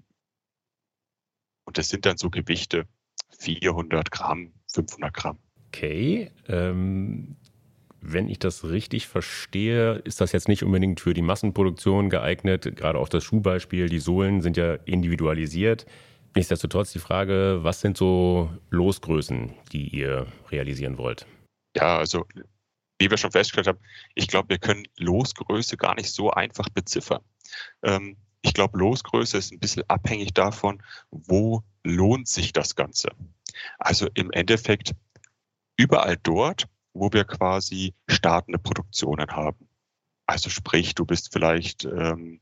Und 1.68 1.78
das 1.78 1.90
sind 1.90 2.06
dann 2.06 2.18
so 2.18 2.30
Gewichte 2.30 2.86
400 3.40 4.10
Gramm, 4.10 4.54
500 4.72 5.14
Gramm. 5.14 5.38
Okay. 5.68 6.32
Ähm, 6.48 7.36
wenn 8.00 8.30
ich 8.30 8.40
das 8.40 8.64
richtig 8.64 9.08
verstehe, 9.08 9.96
ist 10.06 10.22
das 10.22 10.32
jetzt 10.32 10.48
nicht 10.48 10.64
unbedingt 10.64 11.02
für 11.02 11.14
die 11.14 11.22
Massenproduktion 11.22 12.10
geeignet. 12.10 12.74
Gerade 12.78 12.98
auch 12.98 13.10
das 13.10 13.26
Schuhbeispiel, 13.26 13.90
die 13.90 14.00
Sohlen 14.00 14.42
sind 14.42 14.56
ja 14.56 14.76
individualisiert. 14.86 15.86
Nichtsdestotrotz 16.36 16.94
die 16.94 17.00
Frage, 17.00 17.60
was 17.64 17.82
sind 17.82 17.98
so 17.98 18.50
Losgrößen, 18.70 19.54
die 19.74 19.90
ihr 19.90 20.28
realisieren 20.50 20.98
wollt? 20.98 21.26
Ja, 21.76 21.98
also 21.98 22.26
wie 22.98 23.10
wir 23.10 23.18
schon 23.18 23.32
festgestellt 23.32 23.68
haben, 23.68 23.80
ich 24.16 24.30
glaube, 24.30 24.50
wir 24.50 24.58
können 24.58 24.88
Losgröße 24.98 25.76
gar 25.76 25.96
nicht 25.96 26.14
so 26.14 26.32
einfach 26.32 26.70
beziffern. 26.70 27.22
Ähm, 27.84 28.16
ich 28.48 28.54
glaube, 28.54 28.80
Losgröße 28.80 29.38
ist 29.38 29.52
ein 29.52 29.60
bisschen 29.60 29.84
abhängig 29.90 30.34
davon, 30.34 30.82
wo 31.12 31.64
lohnt 31.84 32.30
sich 32.30 32.54
das 32.54 32.76
Ganze. 32.76 33.10
Also 33.78 34.08
im 34.14 34.32
Endeffekt 34.32 34.96
überall 35.76 36.18
dort, 36.24 36.68
wo 36.94 37.12
wir 37.12 37.26
quasi 37.26 37.94
startende 38.08 38.58
Produktionen 38.58 39.28
haben. 39.28 39.68
Also 40.26 40.50
sprich, 40.50 40.96
du 40.96 41.06
bist 41.06 41.32
vielleicht, 41.34 41.84
ähm, 41.84 42.40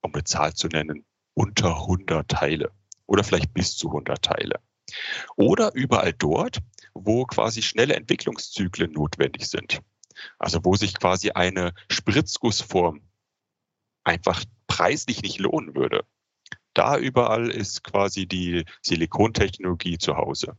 um 0.00 0.14
eine 0.14 0.24
Zahl 0.24 0.54
zu 0.54 0.68
nennen, 0.68 1.04
unter 1.34 1.82
100 1.82 2.28
Teile 2.28 2.70
oder 3.06 3.24
vielleicht 3.24 3.52
bis 3.52 3.76
zu 3.76 3.88
100 3.88 4.22
Teile. 4.22 4.60
Oder 5.36 5.74
überall 5.74 6.12
dort, 6.12 6.58
wo 6.94 7.24
quasi 7.26 7.62
schnelle 7.62 7.96
Entwicklungszyklen 7.96 8.92
notwendig 8.92 9.48
sind. 9.48 9.80
Also 10.38 10.64
wo 10.64 10.76
sich 10.76 10.94
quasi 10.94 11.30
eine 11.30 11.74
Spritzgussform 11.90 13.02
einfach 14.08 14.44
preislich 14.66 15.22
nicht 15.22 15.38
lohnen 15.38 15.74
würde. 15.74 16.04
Da 16.74 16.98
überall 16.98 17.50
ist 17.50 17.84
quasi 17.84 18.26
die 18.26 18.64
Silikontechnologie 18.82 19.98
zu 19.98 20.16
Hause. 20.16 20.56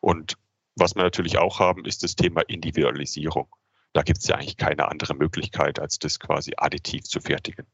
Und 0.00 0.36
was 0.76 0.94
wir 0.94 1.02
natürlich 1.02 1.38
auch 1.38 1.60
haben, 1.60 1.84
ist 1.84 2.02
das 2.02 2.16
Thema 2.16 2.42
Individualisierung. 2.42 3.48
Da 3.92 4.02
gibt 4.02 4.20
es 4.20 4.28
ja 4.28 4.36
eigentlich 4.36 4.56
keine 4.56 4.88
andere 4.88 5.14
Möglichkeit, 5.14 5.78
als 5.78 5.98
das 5.98 6.18
quasi 6.18 6.52
additiv 6.56 7.04
zu 7.04 7.20
fertigen. 7.20 7.66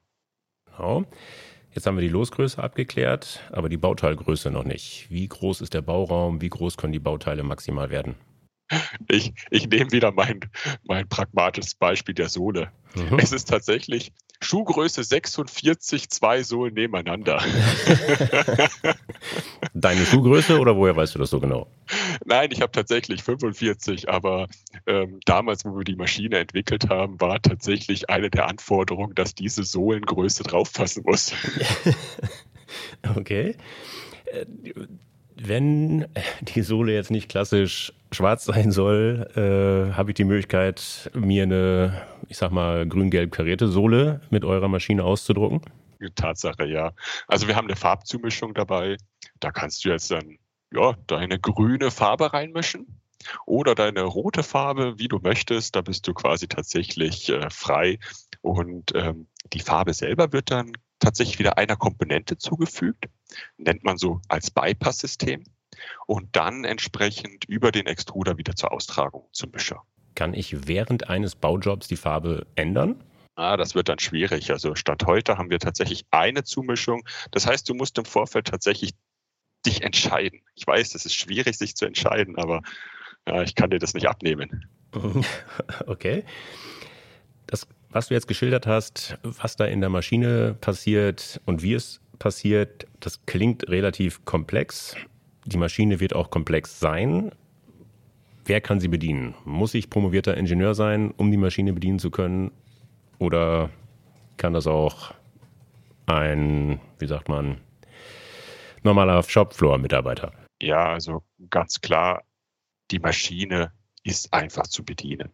Genau. 0.66 1.04
Jetzt 1.72 1.86
haben 1.86 1.96
wir 1.96 2.02
die 2.02 2.08
Losgröße 2.08 2.62
abgeklärt, 2.62 3.40
aber 3.52 3.68
die 3.68 3.76
Bauteilgröße 3.76 4.50
noch 4.50 4.64
nicht. 4.64 5.06
Wie 5.10 5.28
groß 5.28 5.60
ist 5.60 5.74
der 5.74 5.82
Bauraum? 5.82 6.40
Wie 6.40 6.48
groß 6.48 6.76
können 6.76 6.92
die 6.92 6.98
Bauteile 6.98 7.42
maximal 7.42 7.90
werden? 7.90 8.16
Ich, 9.08 9.32
ich 9.50 9.68
nehme 9.68 9.92
wieder 9.92 10.12
mein, 10.12 10.40
mein 10.84 11.08
pragmatisches 11.08 11.74
Beispiel 11.74 12.14
der 12.14 12.28
Sohle. 12.28 12.72
Mhm. 12.94 13.18
Es 13.18 13.32
ist 13.32 13.48
tatsächlich 13.48 14.12
Schuhgröße 14.40 15.02
46, 15.02 16.10
zwei 16.10 16.42
Sohlen 16.42 16.74
nebeneinander. 16.74 17.42
Deine 19.74 20.06
Schuhgröße 20.06 20.58
oder 20.58 20.76
woher 20.76 20.96
weißt 20.96 21.16
du 21.16 21.18
das 21.18 21.30
so 21.30 21.40
genau? 21.40 21.66
Nein, 22.24 22.50
ich 22.52 22.60
habe 22.60 22.70
tatsächlich 22.70 23.22
45, 23.22 24.08
aber 24.08 24.46
ähm, 24.86 25.18
damals, 25.24 25.64
wo 25.64 25.76
wir 25.76 25.84
die 25.84 25.96
Maschine 25.96 26.38
entwickelt 26.38 26.88
haben, 26.88 27.20
war 27.20 27.42
tatsächlich 27.42 28.10
eine 28.10 28.30
der 28.30 28.46
Anforderungen, 28.46 29.14
dass 29.14 29.34
diese 29.34 29.64
Sohlengröße 29.64 30.44
draufpassen 30.44 31.02
muss. 31.04 31.32
okay. 33.16 33.56
Äh, 34.26 34.46
wenn 35.34 36.06
die 36.42 36.62
Sohle 36.62 36.92
jetzt 36.94 37.10
nicht 37.10 37.28
klassisch 37.28 37.92
schwarz 38.12 38.44
sein 38.44 38.72
soll, 38.72 39.28
äh, 39.36 39.94
habe 39.94 40.10
ich 40.10 40.14
die 40.14 40.24
Möglichkeit, 40.24 41.10
mir 41.14 41.42
eine, 41.44 42.02
ich 42.28 42.36
sag 42.36 42.50
mal, 42.50 42.86
grün-gelb 42.86 43.32
karierte 43.32 43.68
Sohle 43.68 44.20
mit 44.30 44.44
eurer 44.44 44.68
Maschine 44.68 45.04
auszudrucken? 45.04 45.60
Tatsache, 46.14 46.66
ja. 46.66 46.92
Also 47.26 47.48
wir 47.48 47.56
haben 47.56 47.66
eine 47.66 47.76
Farbzumischung 47.76 48.54
dabei. 48.54 48.96
Da 49.40 49.50
kannst 49.50 49.84
du 49.84 49.90
jetzt 49.90 50.10
dann 50.10 50.38
ja, 50.72 50.94
deine 51.06 51.38
grüne 51.38 51.90
Farbe 51.90 52.32
reinmischen 52.32 53.00
oder 53.46 53.74
deine 53.74 54.02
rote 54.02 54.42
Farbe, 54.42 54.98
wie 54.98 55.08
du 55.08 55.18
möchtest. 55.18 55.74
Da 55.76 55.80
bist 55.80 56.06
du 56.06 56.14
quasi 56.14 56.46
tatsächlich 56.46 57.28
äh, 57.30 57.50
frei. 57.50 57.98
Und 58.42 58.92
ähm, 58.94 59.26
die 59.52 59.60
Farbe 59.60 59.92
selber 59.92 60.32
wird 60.32 60.50
dann 60.50 60.72
tatsächlich 61.00 61.38
wieder 61.38 61.58
einer 61.58 61.76
Komponente 61.76 62.38
zugefügt, 62.38 63.06
nennt 63.56 63.84
man 63.84 63.98
so 63.98 64.20
als 64.28 64.50
Bypass-System 64.50 65.44
und 66.06 66.34
dann 66.36 66.64
entsprechend 66.64 67.44
über 67.46 67.72
den 67.72 67.86
Extruder 67.86 68.38
wieder 68.38 68.54
zur 68.56 68.72
Austragung 68.72 69.28
zum 69.32 69.50
Mischer. 69.50 69.82
Kann 70.14 70.34
ich 70.34 70.66
während 70.66 71.08
eines 71.08 71.36
Baujobs 71.36 71.88
die 71.88 71.96
Farbe 71.96 72.46
ändern? 72.56 73.02
Ah, 73.36 73.56
das 73.56 73.76
wird 73.76 73.88
dann 73.88 74.00
schwierig. 74.00 74.50
Also 74.50 74.74
Stand 74.74 75.06
heute 75.06 75.38
haben 75.38 75.48
wir 75.48 75.60
tatsächlich 75.60 76.04
eine 76.10 76.42
Zumischung. 76.42 77.06
Das 77.30 77.46
heißt, 77.46 77.68
du 77.68 77.74
musst 77.74 77.96
im 77.96 78.04
Vorfeld 78.04 78.48
tatsächlich 78.48 78.94
dich 79.64 79.82
entscheiden. 79.82 80.40
Ich 80.56 80.66
weiß, 80.66 80.94
es 80.96 81.06
ist 81.06 81.14
schwierig, 81.14 81.56
sich 81.56 81.76
zu 81.76 81.86
entscheiden, 81.86 82.36
aber 82.36 82.62
ja, 83.28 83.42
ich 83.42 83.54
kann 83.54 83.70
dir 83.70 83.78
das 83.78 83.94
nicht 83.94 84.08
abnehmen. 84.08 84.66
Okay. 85.86 86.24
Das, 87.46 87.66
was 87.90 88.08
du 88.08 88.14
jetzt 88.14 88.26
geschildert 88.26 88.66
hast, 88.66 89.18
was 89.22 89.56
da 89.56 89.66
in 89.66 89.80
der 89.80 89.90
Maschine 89.90 90.56
passiert 90.60 91.40
und 91.46 91.62
wie 91.62 91.74
es 91.74 92.00
passiert, 92.18 92.86
das 93.00 93.24
klingt 93.26 93.68
relativ 93.68 94.24
komplex. 94.24 94.96
Die 95.48 95.56
Maschine 95.56 95.98
wird 95.98 96.14
auch 96.14 96.28
komplex 96.28 96.78
sein. 96.78 97.32
Wer 98.44 98.60
kann 98.60 98.80
sie 98.80 98.88
bedienen? 98.88 99.34
Muss 99.46 99.72
ich 99.72 99.88
promovierter 99.88 100.36
Ingenieur 100.36 100.74
sein, 100.74 101.10
um 101.12 101.30
die 101.30 101.38
Maschine 101.38 101.72
bedienen 101.72 101.98
zu 101.98 102.10
können? 102.10 102.50
Oder 103.18 103.70
kann 104.36 104.52
das 104.52 104.66
auch 104.66 105.14
ein, 106.04 106.80
wie 106.98 107.06
sagt 107.06 107.30
man, 107.30 107.62
normaler 108.82 109.22
Shopfloor-Mitarbeiter? 109.22 110.32
Ja, 110.60 110.92
also 110.92 111.22
ganz 111.48 111.80
klar, 111.80 112.24
die 112.90 112.98
Maschine 112.98 113.72
ist 114.04 114.34
einfach 114.34 114.66
zu 114.66 114.84
bedienen. 114.84 115.30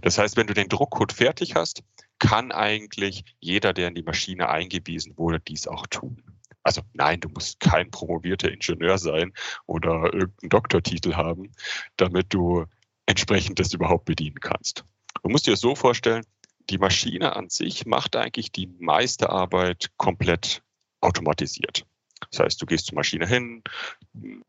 Das 0.00 0.16
heißt, 0.16 0.36
wenn 0.36 0.46
du 0.46 0.54
den 0.54 0.68
Druckcode 0.68 1.12
fertig 1.12 1.56
hast, 1.56 1.82
kann 2.20 2.52
eigentlich 2.52 3.24
jeder, 3.40 3.72
der 3.72 3.88
in 3.88 3.96
die 3.96 4.04
Maschine 4.04 4.48
eingewiesen 4.48 5.16
wurde, 5.16 5.40
dies 5.40 5.66
auch 5.66 5.88
tun. 5.88 6.22
Also 6.62 6.82
nein, 6.92 7.20
du 7.20 7.28
musst 7.28 7.60
kein 7.60 7.90
promovierter 7.90 8.50
Ingenieur 8.50 8.98
sein 8.98 9.32
oder 9.66 10.12
irgendeinen 10.12 10.50
Doktortitel 10.50 11.14
haben, 11.14 11.52
damit 11.96 12.32
du 12.34 12.66
entsprechend 13.06 13.58
das 13.58 13.72
überhaupt 13.72 14.04
bedienen 14.04 14.40
kannst. 14.40 14.84
Du 15.22 15.30
musst 15.30 15.46
dir 15.46 15.52
das 15.52 15.60
so 15.60 15.74
vorstellen, 15.74 16.24
die 16.68 16.78
Maschine 16.78 17.34
an 17.34 17.48
sich 17.48 17.86
macht 17.86 18.14
eigentlich 18.14 18.52
die 18.52 18.68
meiste 18.78 19.30
Arbeit 19.30 19.90
komplett 19.96 20.62
automatisiert. 21.00 21.86
Das 22.30 22.40
heißt, 22.40 22.62
du 22.62 22.66
gehst 22.66 22.86
zur 22.86 22.96
Maschine 22.96 23.26
hin, 23.26 23.62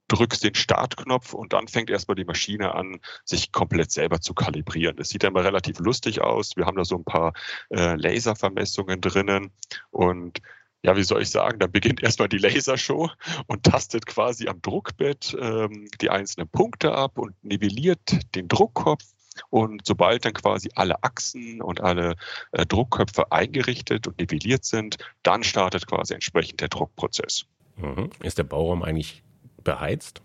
drückst 0.07 0.43
den 0.43 0.55
Startknopf 0.55 1.33
und 1.33 1.53
dann 1.53 1.67
fängt 1.67 1.89
erstmal 1.89 2.15
die 2.15 2.25
Maschine 2.25 2.75
an, 2.75 2.99
sich 3.23 3.51
komplett 3.51 3.91
selber 3.91 4.19
zu 4.19 4.33
kalibrieren. 4.33 4.97
Das 4.97 5.09
sieht 5.09 5.23
ja 5.23 5.29
immer 5.29 5.43
relativ 5.43 5.79
lustig 5.79 6.21
aus. 6.21 6.57
Wir 6.57 6.65
haben 6.65 6.77
da 6.77 6.83
so 6.83 6.97
ein 6.97 7.05
paar 7.05 7.33
äh, 7.69 7.95
Laservermessungen 7.95 8.99
drinnen 8.99 9.51
und 9.89 10.41
ja, 10.83 10.95
wie 10.95 11.03
soll 11.03 11.21
ich 11.21 11.29
sagen, 11.29 11.59
da 11.59 11.67
beginnt 11.67 12.01
erstmal 12.01 12.29
die 12.29 12.37
Lasershow 12.37 13.09
und 13.47 13.63
tastet 13.63 14.05
quasi 14.05 14.47
am 14.47 14.61
Druckbett 14.61 15.35
ähm, 15.39 15.87
die 16.01 16.09
einzelnen 16.09 16.49
Punkte 16.49 16.93
ab 16.93 17.17
und 17.17 17.35
nivelliert 17.43 17.99
den 18.35 18.47
Druckkopf. 18.47 19.03
Und 19.49 19.83
sobald 19.85 20.25
dann 20.25 20.33
quasi 20.33 20.69
alle 20.75 21.01
Achsen 21.03 21.61
und 21.61 21.79
alle 21.81 22.15
äh, 22.51 22.65
Druckköpfe 22.65 23.31
eingerichtet 23.31 24.07
und 24.07 24.19
nivelliert 24.19 24.65
sind, 24.65 24.97
dann 25.23 25.43
startet 25.43 25.87
quasi 25.87 26.13
entsprechend 26.13 26.59
der 26.59 26.67
Druckprozess. 26.67 27.45
Mhm. 27.77 28.09
Ist 28.21 28.37
der 28.37 28.43
Bauraum 28.43 28.83
eigentlich 28.83 29.23
beheizt? 29.63 30.21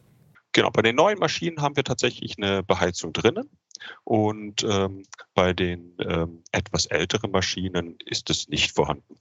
Genau, 0.52 0.70
bei 0.70 0.82
den 0.82 0.96
neuen 0.96 1.18
Maschinen 1.18 1.60
haben 1.60 1.76
wir 1.76 1.84
tatsächlich 1.84 2.36
eine 2.38 2.62
Beheizung 2.62 3.12
drinnen. 3.12 3.48
Und 4.04 4.64
ähm, 4.64 5.04
bei 5.34 5.52
den 5.52 5.92
ähm, 6.00 6.42
etwas 6.50 6.86
älteren 6.86 7.30
Maschinen 7.30 7.98
ist 8.06 8.30
es 8.30 8.48
nicht 8.48 8.72
vorhanden. 8.72 9.16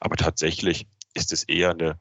Aber 0.00 0.16
tatsächlich 0.16 0.86
ist 1.14 1.32
es 1.32 1.44
eher 1.44 1.70
eine, 1.70 1.98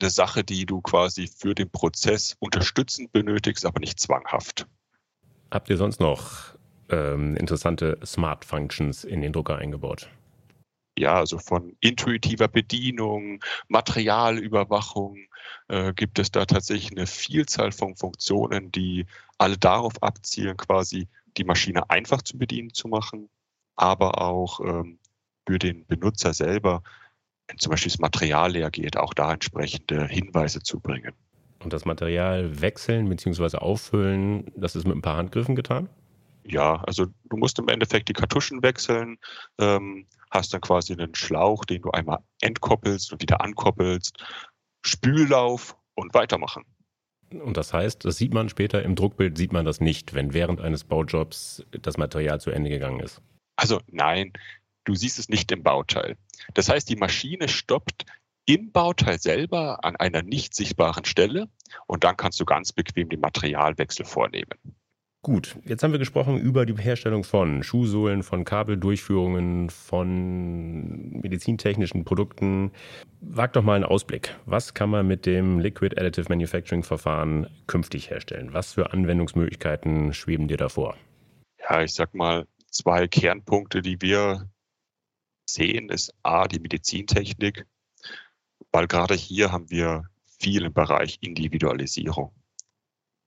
eine 0.00 0.10
Sache, 0.10 0.44
die 0.44 0.66
du 0.66 0.80
quasi 0.80 1.28
für 1.28 1.54
den 1.54 1.70
Prozess 1.70 2.36
unterstützend 2.38 3.12
benötigst, 3.12 3.64
aber 3.64 3.80
nicht 3.80 4.00
zwanghaft. 4.00 4.66
Habt 5.50 5.70
ihr 5.70 5.76
sonst 5.76 6.00
noch 6.00 6.54
ähm, 6.90 7.36
interessante 7.36 7.98
Smart 8.04 8.44
Functions 8.44 9.04
in 9.04 9.20
den 9.20 9.32
Drucker 9.32 9.56
eingebaut? 9.56 10.08
Ja, 10.96 11.16
also 11.16 11.38
von 11.38 11.76
intuitiver 11.80 12.46
Bedienung, 12.46 13.42
Materialüberwachung 13.68 15.18
äh, 15.68 15.92
gibt 15.92 16.20
es 16.20 16.30
da 16.30 16.44
tatsächlich 16.44 16.92
eine 16.92 17.06
Vielzahl 17.06 17.72
von 17.72 17.96
Funktionen, 17.96 18.70
die 18.70 19.06
alle 19.38 19.58
darauf 19.58 20.00
abzielen, 20.02 20.56
quasi 20.56 21.08
die 21.36 21.44
Maschine 21.44 21.90
einfach 21.90 22.22
zu 22.22 22.38
bedienen 22.38 22.72
zu 22.72 22.86
machen, 22.86 23.28
aber 23.74 24.20
auch 24.22 24.60
ähm, 24.60 25.00
für 25.46 25.58
den 25.58 25.86
Benutzer 25.86 26.32
selber, 26.32 26.82
wenn 27.48 27.58
zum 27.58 27.70
Beispiel 27.70 27.92
das 27.92 27.98
Material 27.98 28.52
leer 28.52 28.70
geht, 28.70 28.96
auch 28.96 29.14
da 29.14 29.32
entsprechende 29.32 30.06
Hinweise 30.06 30.62
zu 30.62 30.80
bringen. 30.80 31.12
Und 31.62 31.72
das 31.72 31.84
Material 31.84 32.60
wechseln 32.60 33.08
bzw. 33.08 33.58
auffüllen, 33.58 34.50
das 34.56 34.76
ist 34.76 34.86
mit 34.86 34.96
ein 34.96 35.02
paar 35.02 35.16
Handgriffen 35.16 35.56
getan? 35.56 35.88
Ja, 36.46 36.82
also 36.82 37.06
du 37.30 37.36
musst 37.36 37.58
im 37.58 37.68
Endeffekt 37.68 38.08
die 38.08 38.12
Kartuschen 38.12 38.62
wechseln, 38.62 39.18
ähm, 39.58 40.06
hast 40.30 40.52
dann 40.52 40.60
quasi 40.60 40.92
einen 40.92 41.14
Schlauch, 41.14 41.64
den 41.64 41.80
du 41.80 41.90
einmal 41.90 42.18
entkoppelst 42.42 43.12
und 43.12 43.22
wieder 43.22 43.40
ankoppelst, 43.40 44.22
Spüllauf 44.84 45.74
und 45.94 46.12
weitermachen. 46.12 46.64
Und 47.30 47.56
das 47.56 47.72
heißt, 47.72 48.04
das 48.04 48.18
sieht 48.18 48.34
man 48.34 48.48
später 48.50 48.82
im 48.82 48.94
Druckbild, 48.94 49.38
sieht 49.38 49.52
man 49.52 49.64
das 49.64 49.80
nicht, 49.80 50.12
wenn 50.12 50.34
während 50.34 50.60
eines 50.60 50.84
Baujobs 50.84 51.64
das 51.70 51.96
Material 51.96 52.40
zu 52.40 52.50
Ende 52.50 52.68
gegangen 52.68 53.00
ist. 53.00 53.22
Also 53.56 53.80
nein, 53.90 54.32
du 54.84 54.94
siehst 54.94 55.18
es 55.18 55.28
nicht 55.28 55.50
im 55.52 55.62
Bauteil. 55.62 56.16
Das 56.54 56.68
heißt, 56.68 56.88
die 56.88 56.96
Maschine 56.96 57.48
stoppt 57.48 58.04
im 58.46 58.72
Bauteil 58.72 59.18
selber 59.18 59.84
an 59.84 59.96
einer 59.96 60.22
nicht 60.22 60.54
sichtbaren 60.54 61.04
Stelle 61.04 61.48
und 61.86 62.04
dann 62.04 62.16
kannst 62.16 62.40
du 62.40 62.44
ganz 62.44 62.72
bequem 62.72 63.08
den 63.08 63.20
Materialwechsel 63.20 64.04
vornehmen. 64.04 64.58
Gut, 65.22 65.56
jetzt 65.64 65.82
haben 65.82 65.92
wir 65.92 65.98
gesprochen 65.98 66.38
über 66.38 66.66
die 66.66 66.76
Herstellung 66.76 67.24
von 67.24 67.62
Schuhsohlen, 67.62 68.22
von 68.22 68.44
Kabeldurchführungen, 68.44 69.70
von 69.70 71.12
medizintechnischen 71.22 72.04
Produkten. 72.04 72.72
Wag 73.22 73.54
doch 73.54 73.62
mal 73.62 73.76
einen 73.76 73.86
Ausblick. 73.86 74.36
Was 74.44 74.74
kann 74.74 74.90
man 74.90 75.06
mit 75.06 75.24
dem 75.24 75.60
Liquid 75.60 75.98
Additive 75.98 76.28
Manufacturing 76.28 76.82
Verfahren 76.82 77.46
künftig 77.66 78.10
herstellen? 78.10 78.52
Was 78.52 78.74
für 78.74 78.92
Anwendungsmöglichkeiten 78.92 80.12
schweben 80.12 80.46
dir 80.46 80.58
davor? 80.58 80.94
Ja, 81.58 81.82
ich 81.82 81.94
sag 81.94 82.14
mal, 82.14 82.46
zwei 82.70 83.08
Kernpunkte, 83.08 83.80
die 83.80 84.02
wir 84.02 84.46
sehen, 85.46 85.88
ist 85.88 86.14
A, 86.22 86.48
die 86.48 86.60
Medizintechnik, 86.60 87.66
weil 88.72 88.86
gerade 88.86 89.14
hier 89.14 89.52
haben 89.52 89.70
wir 89.70 90.04
viel 90.38 90.64
im 90.64 90.72
Bereich 90.72 91.18
Individualisierung 91.20 92.32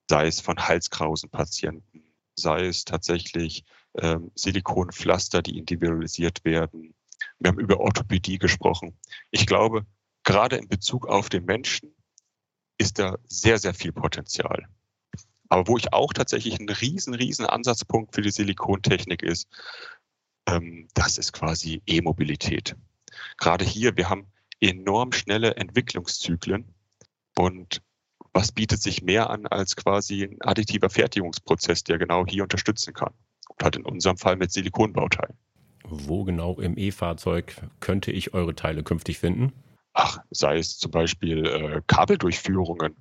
sei 0.10 0.28
es 0.28 0.40
von 0.40 0.58
Halskrausenpatienten, 0.58 2.04
sei 2.36 2.68
es 2.68 2.86
tatsächlich 2.86 3.66
ähm, 3.96 4.32
Silikonpflaster, 4.36 5.42
die 5.42 5.58
individualisiert 5.58 6.44
werden. 6.46 6.94
Wir 7.40 7.50
haben 7.50 7.60
über 7.60 7.80
Orthopädie 7.80 8.38
gesprochen. 8.38 8.98
Ich 9.32 9.46
glaube, 9.46 9.86
gerade 10.24 10.58
in 10.58 10.68
Bezug 10.68 11.08
auf 11.08 11.30
den 11.30 11.46
Menschen 11.46 11.96
ist 12.78 13.00
da 13.00 13.18
sehr, 13.28 13.58
sehr 13.58 13.74
viel 13.74 13.92
Potenzial. 13.92 14.68
Aber 15.50 15.68
wo 15.68 15.78
ich 15.78 15.94
auch 15.94 16.14
tatsächlich 16.14 16.60
einen 16.60 16.70
riesen, 16.70 17.14
riesen 17.14 17.46
Ansatzpunkt 17.46 18.14
für 18.14 18.22
die 18.22 18.32
Silikontechnik 18.32 19.24
ist, 19.24 19.48
das 20.94 21.18
ist 21.18 21.34
quasi 21.34 21.82
E-Mobilität. 21.86 22.76
Gerade 23.38 23.66
hier, 23.66 23.98
wir 23.98 24.10
haben 24.10 24.28
enorm 24.60 25.12
schnelle 25.12 25.56
Entwicklungszyklen 25.56 26.66
und 27.38 27.82
was 28.34 28.52
bietet 28.52 28.82
sich 28.82 29.02
mehr 29.02 29.30
an 29.30 29.48
als 29.48 29.76
quasi 29.76 30.24
ein 30.24 30.38
additiver 30.42 30.90
Fertigungsprozess, 30.90 31.84
der 31.84 31.98
genau 31.98 32.26
hier 32.28 32.44
unterstützen 32.44 32.94
kann. 32.94 33.14
Und 33.50 33.64
hat 33.64 33.76
in 33.76 33.86
unserem 33.86 34.18
Fall 34.18 34.36
mit 34.36 34.52
Silikonbauteilen. 34.52 35.36
Wo 35.84 36.24
genau 36.24 36.60
im 36.60 36.78
E-Fahrzeug 36.78 37.56
könnte 37.80 38.12
ich 38.12 38.34
eure 38.34 38.54
Teile 38.56 38.84
künftig 38.84 39.20
finden? 39.20 39.54
Ach, 39.94 40.20
sei 40.30 40.60
es 40.60 40.78
zum 40.78 40.92
Beispiel 40.92 41.46
äh, 41.46 41.82
Kabeldurchführungen, 41.88 42.96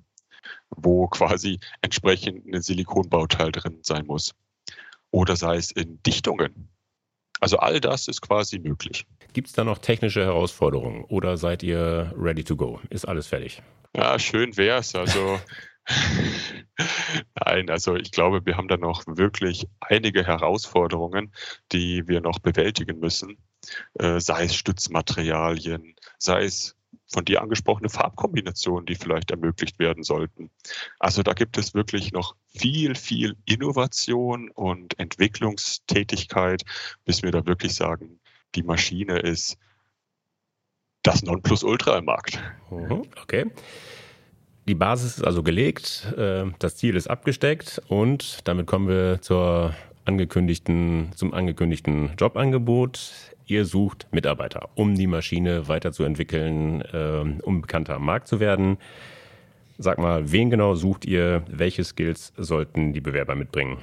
wo 0.69 1.07
quasi 1.07 1.59
entsprechend 1.81 2.47
ein 2.47 2.61
Silikonbauteil 2.61 3.51
drin 3.51 3.79
sein 3.83 4.07
muss. 4.07 4.33
Oder 5.11 5.35
sei 5.35 5.57
es 5.57 5.71
in 5.71 6.01
Dichtungen. 6.03 6.69
Also 7.39 7.57
all 7.57 7.79
das 7.79 8.07
ist 8.07 8.21
quasi 8.21 8.59
möglich. 8.59 9.05
Gibt 9.33 9.47
es 9.47 9.53
da 9.53 9.63
noch 9.63 9.77
technische 9.77 10.23
Herausforderungen 10.23 11.03
oder 11.05 11.37
seid 11.37 11.63
ihr 11.63 12.13
ready 12.17 12.43
to 12.43 12.55
go? 12.55 12.79
Ist 12.89 13.07
alles 13.07 13.27
fertig? 13.27 13.61
Ja, 13.95 14.17
schön 14.17 14.55
wäre 14.57 14.79
es. 14.79 14.95
Also 14.95 15.39
Nein, 17.45 17.69
also 17.69 17.95
ich 17.95 18.11
glaube, 18.11 18.45
wir 18.45 18.57
haben 18.57 18.67
da 18.67 18.77
noch 18.77 19.03
wirklich 19.07 19.67
einige 19.79 20.25
Herausforderungen, 20.25 21.33
die 21.71 22.07
wir 22.07 22.21
noch 22.21 22.39
bewältigen 22.39 22.99
müssen. 22.99 23.37
Äh, 23.95 24.19
sei 24.19 24.45
es 24.45 24.55
Stützmaterialien, 24.55 25.95
sei 26.17 26.43
es 26.43 26.76
von 27.07 27.25
dir 27.25 27.41
angesprochene 27.41 27.89
Farbkombinationen, 27.89 28.85
die 28.85 28.95
vielleicht 28.95 29.31
ermöglicht 29.31 29.79
werden 29.79 30.03
sollten. 30.03 30.49
Also 30.99 31.23
da 31.23 31.33
gibt 31.33 31.57
es 31.57 31.73
wirklich 31.73 32.11
noch 32.11 32.35
viel, 32.47 32.95
viel 32.95 33.35
Innovation 33.45 34.49
und 34.51 34.99
Entwicklungstätigkeit, 34.99 36.63
bis 37.05 37.23
wir 37.23 37.31
da 37.31 37.45
wirklich 37.45 37.75
sagen, 37.75 38.19
die 38.55 38.63
Maschine 38.63 39.19
ist 39.19 39.57
das 41.03 41.23
Nonplusultra 41.23 41.97
im 41.97 42.05
Markt. 42.05 42.41
Mhm, 42.69 43.03
okay. 43.21 43.51
Die 44.67 44.75
Basis 44.75 45.17
ist 45.17 45.23
also 45.23 45.43
gelegt, 45.43 46.13
äh, 46.17 46.45
das 46.59 46.75
Ziel 46.75 46.97
ist 46.97 47.09
abgesteckt 47.09 47.81
und 47.87 48.45
damit 48.45 48.67
kommen 48.67 48.89
wir 48.89 49.21
zur 49.21 49.73
angekündigten, 50.03 51.11
zum 51.15 51.33
angekündigten 51.33 52.11
Jobangebot. 52.17 53.36
Ihr 53.47 53.65
sucht 53.65 54.07
Mitarbeiter, 54.11 54.69
um 54.75 54.95
die 54.95 55.07
Maschine 55.07 55.69
weiterzuentwickeln, 55.69 56.81
äh, 56.81 57.41
um 57.43 57.61
bekannter 57.61 57.95
am 57.95 58.05
Markt 58.05 58.27
zu 58.27 58.41
werden. 58.41 58.77
Sag 59.77 59.99
mal, 59.99 60.31
wen 60.31 60.49
genau 60.49 60.75
sucht 60.75 61.05
ihr? 61.05 61.45
Welche 61.47 61.83
Skills 61.83 62.33
sollten 62.35 62.91
die 62.91 62.99
Bewerber 63.01 63.35
mitbringen? 63.35 63.77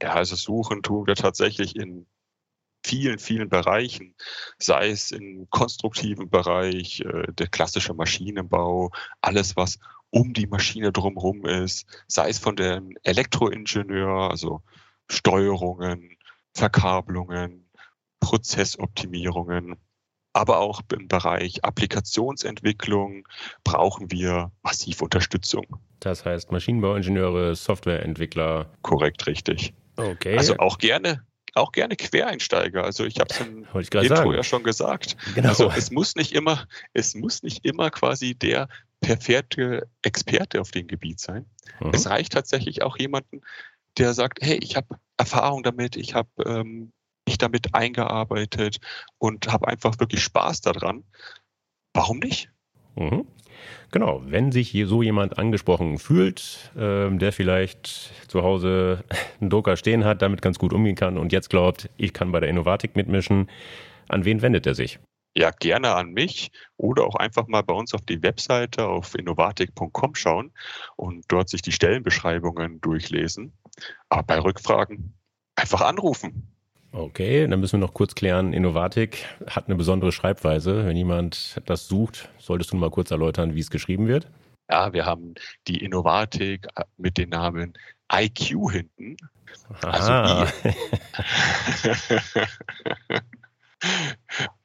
Ja, 0.00 0.12
also 0.14 0.36
suchen 0.36 0.82
tun 0.82 1.06
wir 1.06 1.16
tatsächlich 1.16 1.74
in 1.74 2.06
vielen, 2.84 3.18
vielen 3.18 3.48
Bereichen, 3.48 4.14
sei 4.58 4.90
es 4.90 5.10
im 5.10 5.48
konstruktiven 5.50 6.30
Bereich, 6.30 7.00
äh, 7.00 7.32
der 7.32 7.48
klassische 7.48 7.94
Maschinenbau, 7.94 8.92
alles, 9.20 9.56
was 9.56 9.80
um 10.10 10.32
die 10.32 10.46
Maschine 10.46 10.92
drumherum 10.92 11.44
ist, 11.44 11.86
sei 12.06 12.28
es 12.28 12.38
von 12.38 12.54
dem 12.54 12.96
Elektroingenieur, 13.02 14.30
also 14.30 14.62
Steuerungen, 15.10 16.16
Verkabelungen, 16.54 17.65
Prozessoptimierungen, 18.20 19.76
aber 20.32 20.58
auch 20.58 20.82
im 20.92 21.08
Bereich 21.08 21.64
Applikationsentwicklung 21.64 23.26
brauchen 23.64 24.10
wir 24.10 24.52
massiv 24.62 25.00
Unterstützung. 25.02 25.64
Das 26.00 26.24
heißt 26.24 26.52
Maschinenbauingenieure, 26.52 27.54
Softwareentwickler. 27.54 28.70
Korrekt, 28.82 29.26
richtig. 29.26 29.72
Okay. 29.96 30.36
Also 30.36 30.56
auch 30.58 30.78
gerne 30.78 31.22
auch 31.56 31.72
gerne 31.72 31.96
Quereinsteiger. 31.96 32.84
Also 32.84 33.04
ich 33.04 33.18
habe 33.18 33.32
es 33.32 33.40
im 33.40 33.64
Intro 33.74 34.08
sagen. 34.08 34.32
ja 34.32 34.42
schon 34.42 34.62
gesagt. 34.62 35.16
Genau. 35.34 35.48
Also 35.48 35.70
es 35.70 35.90
muss 35.90 36.14
nicht 36.14 36.32
immer, 36.32 36.66
es 36.92 37.14
muss 37.14 37.42
nicht 37.42 37.64
immer 37.64 37.90
quasi 37.90 38.34
der 38.34 38.68
perfekte 39.00 39.88
Experte 40.02 40.60
auf 40.60 40.70
dem 40.70 40.86
Gebiet 40.86 41.20
sein. 41.20 41.46
Mhm. 41.80 41.92
Es 41.94 42.08
reicht 42.08 42.32
tatsächlich 42.32 42.82
auch 42.82 42.98
jemanden, 42.98 43.40
der 43.98 44.12
sagt, 44.12 44.40
hey, 44.42 44.58
ich 44.62 44.76
habe 44.76 44.96
Erfahrung 45.16 45.62
damit, 45.62 45.96
ich 45.96 46.14
habe 46.14 46.28
ähm, 46.44 46.92
mich 47.26 47.38
damit 47.38 47.74
eingearbeitet 47.74 48.78
und 49.18 49.52
habe 49.52 49.68
einfach 49.68 49.98
wirklich 49.98 50.22
Spaß 50.22 50.60
daran. 50.60 51.04
Warum 51.92 52.18
nicht? 52.18 52.50
Mhm. 52.94 53.26
Genau, 53.90 54.22
wenn 54.26 54.52
sich 54.52 54.76
so 54.86 55.02
jemand 55.02 55.38
angesprochen 55.38 55.98
fühlt, 55.98 56.72
ähm, 56.76 57.18
der 57.18 57.32
vielleicht 57.32 58.10
zu 58.28 58.42
Hause 58.42 59.04
einen 59.40 59.50
Drucker 59.50 59.76
stehen 59.76 60.04
hat, 60.04 60.22
damit 60.22 60.42
ganz 60.42 60.58
gut 60.58 60.72
umgehen 60.72 60.96
kann 60.96 61.18
und 61.18 61.32
jetzt 61.32 61.50
glaubt, 61.50 61.88
ich 61.96 62.12
kann 62.12 62.32
bei 62.32 62.40
der 62.40 62.48
Innovatik 62.48 62.96
mitmischen, 62.96 63.48
an 64.08 64.24
wen 64.24 64.42
wendet 64.42 64.66
er 64.66 64.74
sich? 64.74 64.98
Ja, 65.36 65.50
gerne 65.50 65.94
an 65.94 66.12
mich 66.12 66.50
oder 66.78 67.04
auch 67.04 67.14
einfach 67.14 67.46
mal 67.46 67.62
bei 67.62 67.74
uns 67.74 67.92
auf 67.92 68.00
die 68.00 68.22
Webseite 68.22 68.86
auf 68.86 69.14
innovatik.com 69.14 70.14
schauen 70.14 70.52
und 70.96 71.26
dort 71.28 71.50
sich 71.50 71.60
die 71.60 71.72
Stellenbeschreibungen 71.72 72.80
durchlesen. 72.80 73.52
Aber 74.08 74.22
bei 74.22 74.38
Rückfragen 74.38 75.12
einfach 75.54 75.82
anrufen. 75.82 76.55
Okay, 76.96 77.46
dann 77.46 77.60
müssen 77.60 77.78
wir 77.78 77.86
noch 77.86 77.92
kurz 77.92 78.14
klären. 78.14 78.54
Innovatik 78.54 79.26
hat 79.46 79.66
eine 79.66 79.76
besondere 79.76 80.12
Schreibweise. 80.12 80.86
Wenn 80.86 80.96
jemand 80.96 81.60
das 81.66 81.88
sucht, 81.88 82.30
solltest 82.38 82.72
du 82.72 82.78
mal 82.78 82.88
kurz 82.88 83.10
erläutern, 83.10 83.54
wie 83.54 83.60
es 83.60 83.68
geschrieben 83.68 84.08
wird? 84.08 84.30
Ja, 84.70 84.94
wir 84.94 85.04
haben 85.04 85.34
die 85.66 85.84
Innovatik 85.84 86.66
mit 86.96 87.18
dem 87.18 87.28
Namen 87.28 87.74
IQ 88.10 88.72
hinten. 88.72 89.18
Aha. 89.82 90.46
Also 90.46 90.52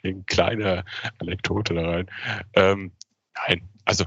eine 0.03 0.23
kleine 0.23 0.85
Anekdote 1.19 1.73
da 1.73 1.81
rein. 1.81 2.09
Ähm, 2.53 2.93
nein, 3.45 3.69
also 3.83 4.05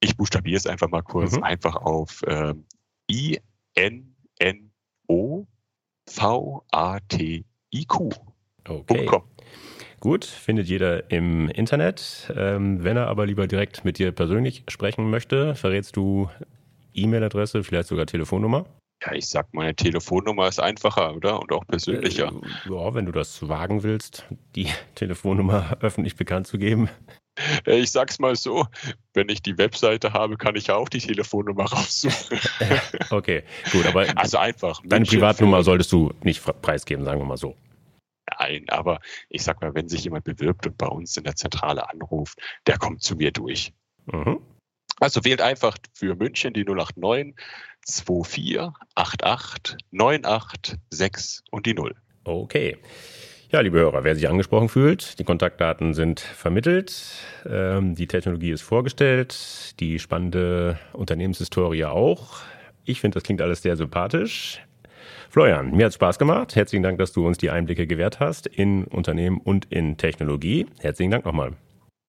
ich 0.00 0.18
buchstabiere 0.18 0.58
es 0.58 0.66
einfach 0.66 0.90
mal 0.90 1.02
kurz, 1.02 1.34
mhm. 1.34 1.44
einfach 1.44 1.76
auf 1.76 2.20
ähm, 2.26 2.66
I-N-N-O 3.10 3.46
V-A-T-I-Q. 6.12 8.10
Okay. 8.68 9.08
Gut, 10.00 10.24
findet 10.24 10.66
jeder 10.66 11.10
im 11.10 11.48
Internet. 11.50 12.32
Ähm, 12.34 12.82
wenn 12.82 12.96
er 12.96 13.08
aber 13.08 13.26
lieber 13.26 13.46
direkt 13.46 13.84
mit 13.84 13.98
dir 13.98 14.12
persönlich 14.12 14.64
sprechen 14.68 15.10
möchte, 15.10 15.54
verrätst 15.54 15.94
du 15.96 16.30
E-Mail-Adresse, 16.94 17.62
vielleicht 17.62 17.88
sogar 17.88 18.06
Telefonnummer? 18.06 18.64
Ja, 19.04 19.12
ich 19.12 19.28
sag, 19.28 19.52
meine 19.52 19.74
Telefonnummer 19.74 20.48
ist 20.48 20.60
einfacher, 20.60 21.14
oder? 21.14 21.40
Und 21.40 21.52
auch 21.52 21.66
persönlicher. 21.66 22.32
Äh, 22.66 22.70
ja, 22.70 22.94
wenn 22.94 23.06
du 23.06 23.12
das 23.12 23.48
wagen 23.48 23.82
willst, 23.82 24.26
die 24.56 24.68
Telefonnummer 24.94 25.78
öffentlich 25.80 26.16
bekannt 26.16 26.46
zu 26.46 26.58
geben. 26.58 26.88
Äh, 27.66 27.78
ich 27.78 27.90
sag's 27.90 28.18
mal 28.18 28.36
so, 28.36 28.66
wenn 29.14 29.28
ich 29.28 29.42
die 29.42 29.56
Webseite 29.58 30.12
habe, 30.12 30.36
kann 30.36 30.56
ich 30.56 30.68
ja 30.68 30.76
auch 30.76 30.88
die 30.88 30.98
Telefonnummer 30.98 31.64
raussuchen. 31.64 32.38
okay, 33.10 33.42
gut, 33.72 33.86
aber 33.86 34.06
also 34.16 34.38
einfach. 34.38 34.80
Deine 34.84 35.04
Privatnummer 35.04 35.62
solltest 35.62 35.92
du 35.92 36.12
nicht 36.22 36.42
preisgeben, 36.62 37.04
sagen 37.04 37.20
wir 37.20 37.26
mal 37.26 37.36
so. 37.36 37.56
Nein, 38.38 38.64
aber 38.68 39.00
ich 39.28 39.42
sag 39.42 39.60
mal, 39.60 39.74
wenn 39.74 39.88
sich 39.88 40.04
jemand 40.04 40.24
bewirbt 40.24 40.66
und 40.66 40.78
bei 40.78 40.86
uns 40.86 41.16
in 41.16 41.24
der 41.24 41.36
Zentrale 41.36 41.88
anruft, 41.90 42.38
der 42.66 42.78
kommt 42.78 43.02
zu 43.02 43.16
mir 43.16 43.32
durch. 43.32 43.72
Mhm. 44.06 44.40
Also 45.00 45.24
wählt 45.24 45.40
einfach 45.40 45.76
für 45.94 46.14
München 46.14 46.52
die 46.52 46.64
089 46.64 47.34
24 47.86 48.60
88 48.94 49.76
98 49.92 50.78
6 50.90 51.44
und 51.50 51.66
die 51.66 51.74
0. 51.74 51.94
Okay. 52.24 52.76
Ja, 53.52 53.58
liebe 53.58 53.80
Hörer, 53.80 54.04
wer 54.04 54.14
sich 54.14 54.28
angesprochen 54.28 54.68
fühlt, 54.68 55.18
die 55.18 55.24
Kontaktdaten 55.24 55.92
sind 55.92 56.20
vermittelt, 56.20 57.16
ähm, 57.44 57.96
die 57.96 58.06
Technologie 58.06 58.52
ist 58.52 58.62
vorgestellt, 58.62 59.74
die 59.80 59.98
spannende 59.98 60.78
Unternehmenshistorie 60.92 61.86
auch. 61.86 62.42
Ich 62.84 63.00
finde, 63.00 63.16
das 63.16 63.24
klingt 63.24 63.42
alles 63.42 63.62
sehr 63.62 63.76
sympathisch. 63.76 64.60
Florian, 65.30 65.72
mir 65.72 65.86
hat 65.86 65.94
Spaß 65.94 66.20
gemacht. 66.20 66.54
Herzlichen 66.54 66.84
Dank, 66.84 66.98
dass 66.98 67.10
du 67.10 67.26
uns 67.26 67.38
die 67.38 67.50
Einblicke 67.50 67.88
gewährt 67.88 68.20
hast 68.20 68.46
in 68.46 68.84
Unternehmen 68.84 69.38
und 69.38 69.64
in 69.64 69.96
Technologie. 69.96 70.66
Herzlichen 70.78 71.10
Dank 71.10 71.24
nochmal. 71.24 71.54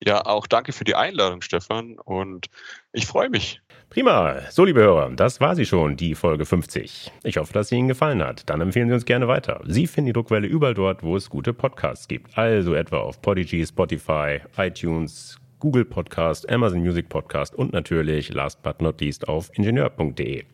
Ja, 0.04 0.26
auch 0.26 0.48
danke 0.48 0.74
für 0.74 0.84
die 0.84 0.96
Einladung, 0.96 1.42
Stefan. 1.42 2.00
Und 2.00 2.48
ich 2.92 3.06
freue 3.06 3.30
mich. 3.30 3.62
Prima. 3.90 4.40
So, 4.50 4.64
liebe 4.64 4.80
Hörer, 4.80 5.10
das 5.12 5.42
war 5.42 5.56
sie 5.56 5.66
schon, 5.66 5.98
die 5.98 6.16
Folge 6.16 6.46
50. 6.46 7.12
Ich 7.24 7.38
hoffe, 7.38 7.54
dass 7.54 7.68
sie 7.68 7.76
Ihnen 7.76 7.90
gefallen 7.90 8.24
hat. 8.24 8.50
Dann 8.50 8.62
empfehlen 8.62 8.88
Sie 8.88 8.94
uns 8.94 9.06
gerne 9.06 9.28
weiter. 9.28 9.62
Sie 9.68 9.86
finden 9.86 10.08
die 10.08 10.14
Druckwelle 10.14 10.48
überall 10.48 10.74
dort, 10.74 11.04
wo 11.04 11.18
es 11.18 11.30
gute 11.30 11.54
Podcasts 11.54 12.08
gibt. 12.08 12.38
Also 12.38 12.74
etwa 12.74 13.00
auf 13.00 13.22
Podigy, 13.22 13.66
Spotify, 13.66 14.40
iTunes, 14.58 15.38
Google 15.60 15.86
Podcast, 15.86 16.50
Amazon 16.50 16.80
Music 16.80 17.10
Podcast 17.10 17.54
und 17.54 17.74
natürlich, 17.74 18.34
last 18.34 18.64
but 18.64 18.82
not 18.82 19.00
least, 19.02 19.28
auf 19.28 19.52
ingenieur.de. 19.56 20.46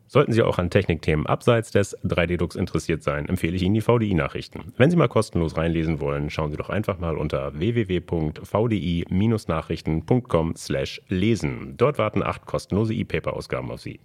Sollten 0.06 0.32
Sie 0.32 0.40
auch 0.40 0.58
an 0.58 0.70
Technikthemen 0.70 1.26
abseits 1.26 1.72
des 1.72 1.94
3D-Drucks 1.98 2.56
interessiert 2.56 3.02
sein, 3.02 3.28
empfehle 3.28 3.54
ich 3.54 3.62
Ihnen 3.62 3.74
die 3.74 3.82
VDI-Nachrichten. 3.82 4.72
Wenn 4.78 4.90
Sie 4.90 4.96
mal 4.96 5.08
kostenlos 5.08 5.58
reinlesen 5.58 6.00
wollen, 6.00 6.30
schauen 6.30 6.50
Sie 6.50 6.56
doch 6.56 6.70
einfach 6.70 6.98
mal 6.98 7.18
unter 7.18 7.52
www.vdi-nachrichten.com 7.58 10.56
slash 10.56 11.02
lesen. 11.08 11.74
Dort 11.76 11.98
warten 11.98 12.22
acht 12.22 12.46
kostenlose 12.46 12.94
E-Paper-Ausgaben 12.94 13.70
auf 13.70 13.82
Sie. 13.82 14.00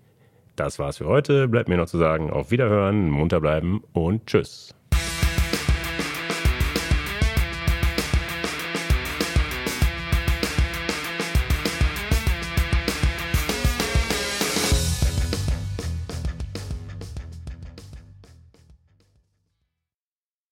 Das 0.55 0.79
war's 0.79 0.97
für 0.97 1.07
heute. 1.07 1.47
Bleibt 1.47 1.69
mir 1.69 1.77
noch 1.77 1.87
zu 1.87 1.97
sagen, 1.97 2.29
auf 2.29 2.51
Wiederhören, 2.51 3.09
munter 3.09 3.41
bleiben 3.41 3.83
und 3.93 4.27
tschüss. 4.27 4.75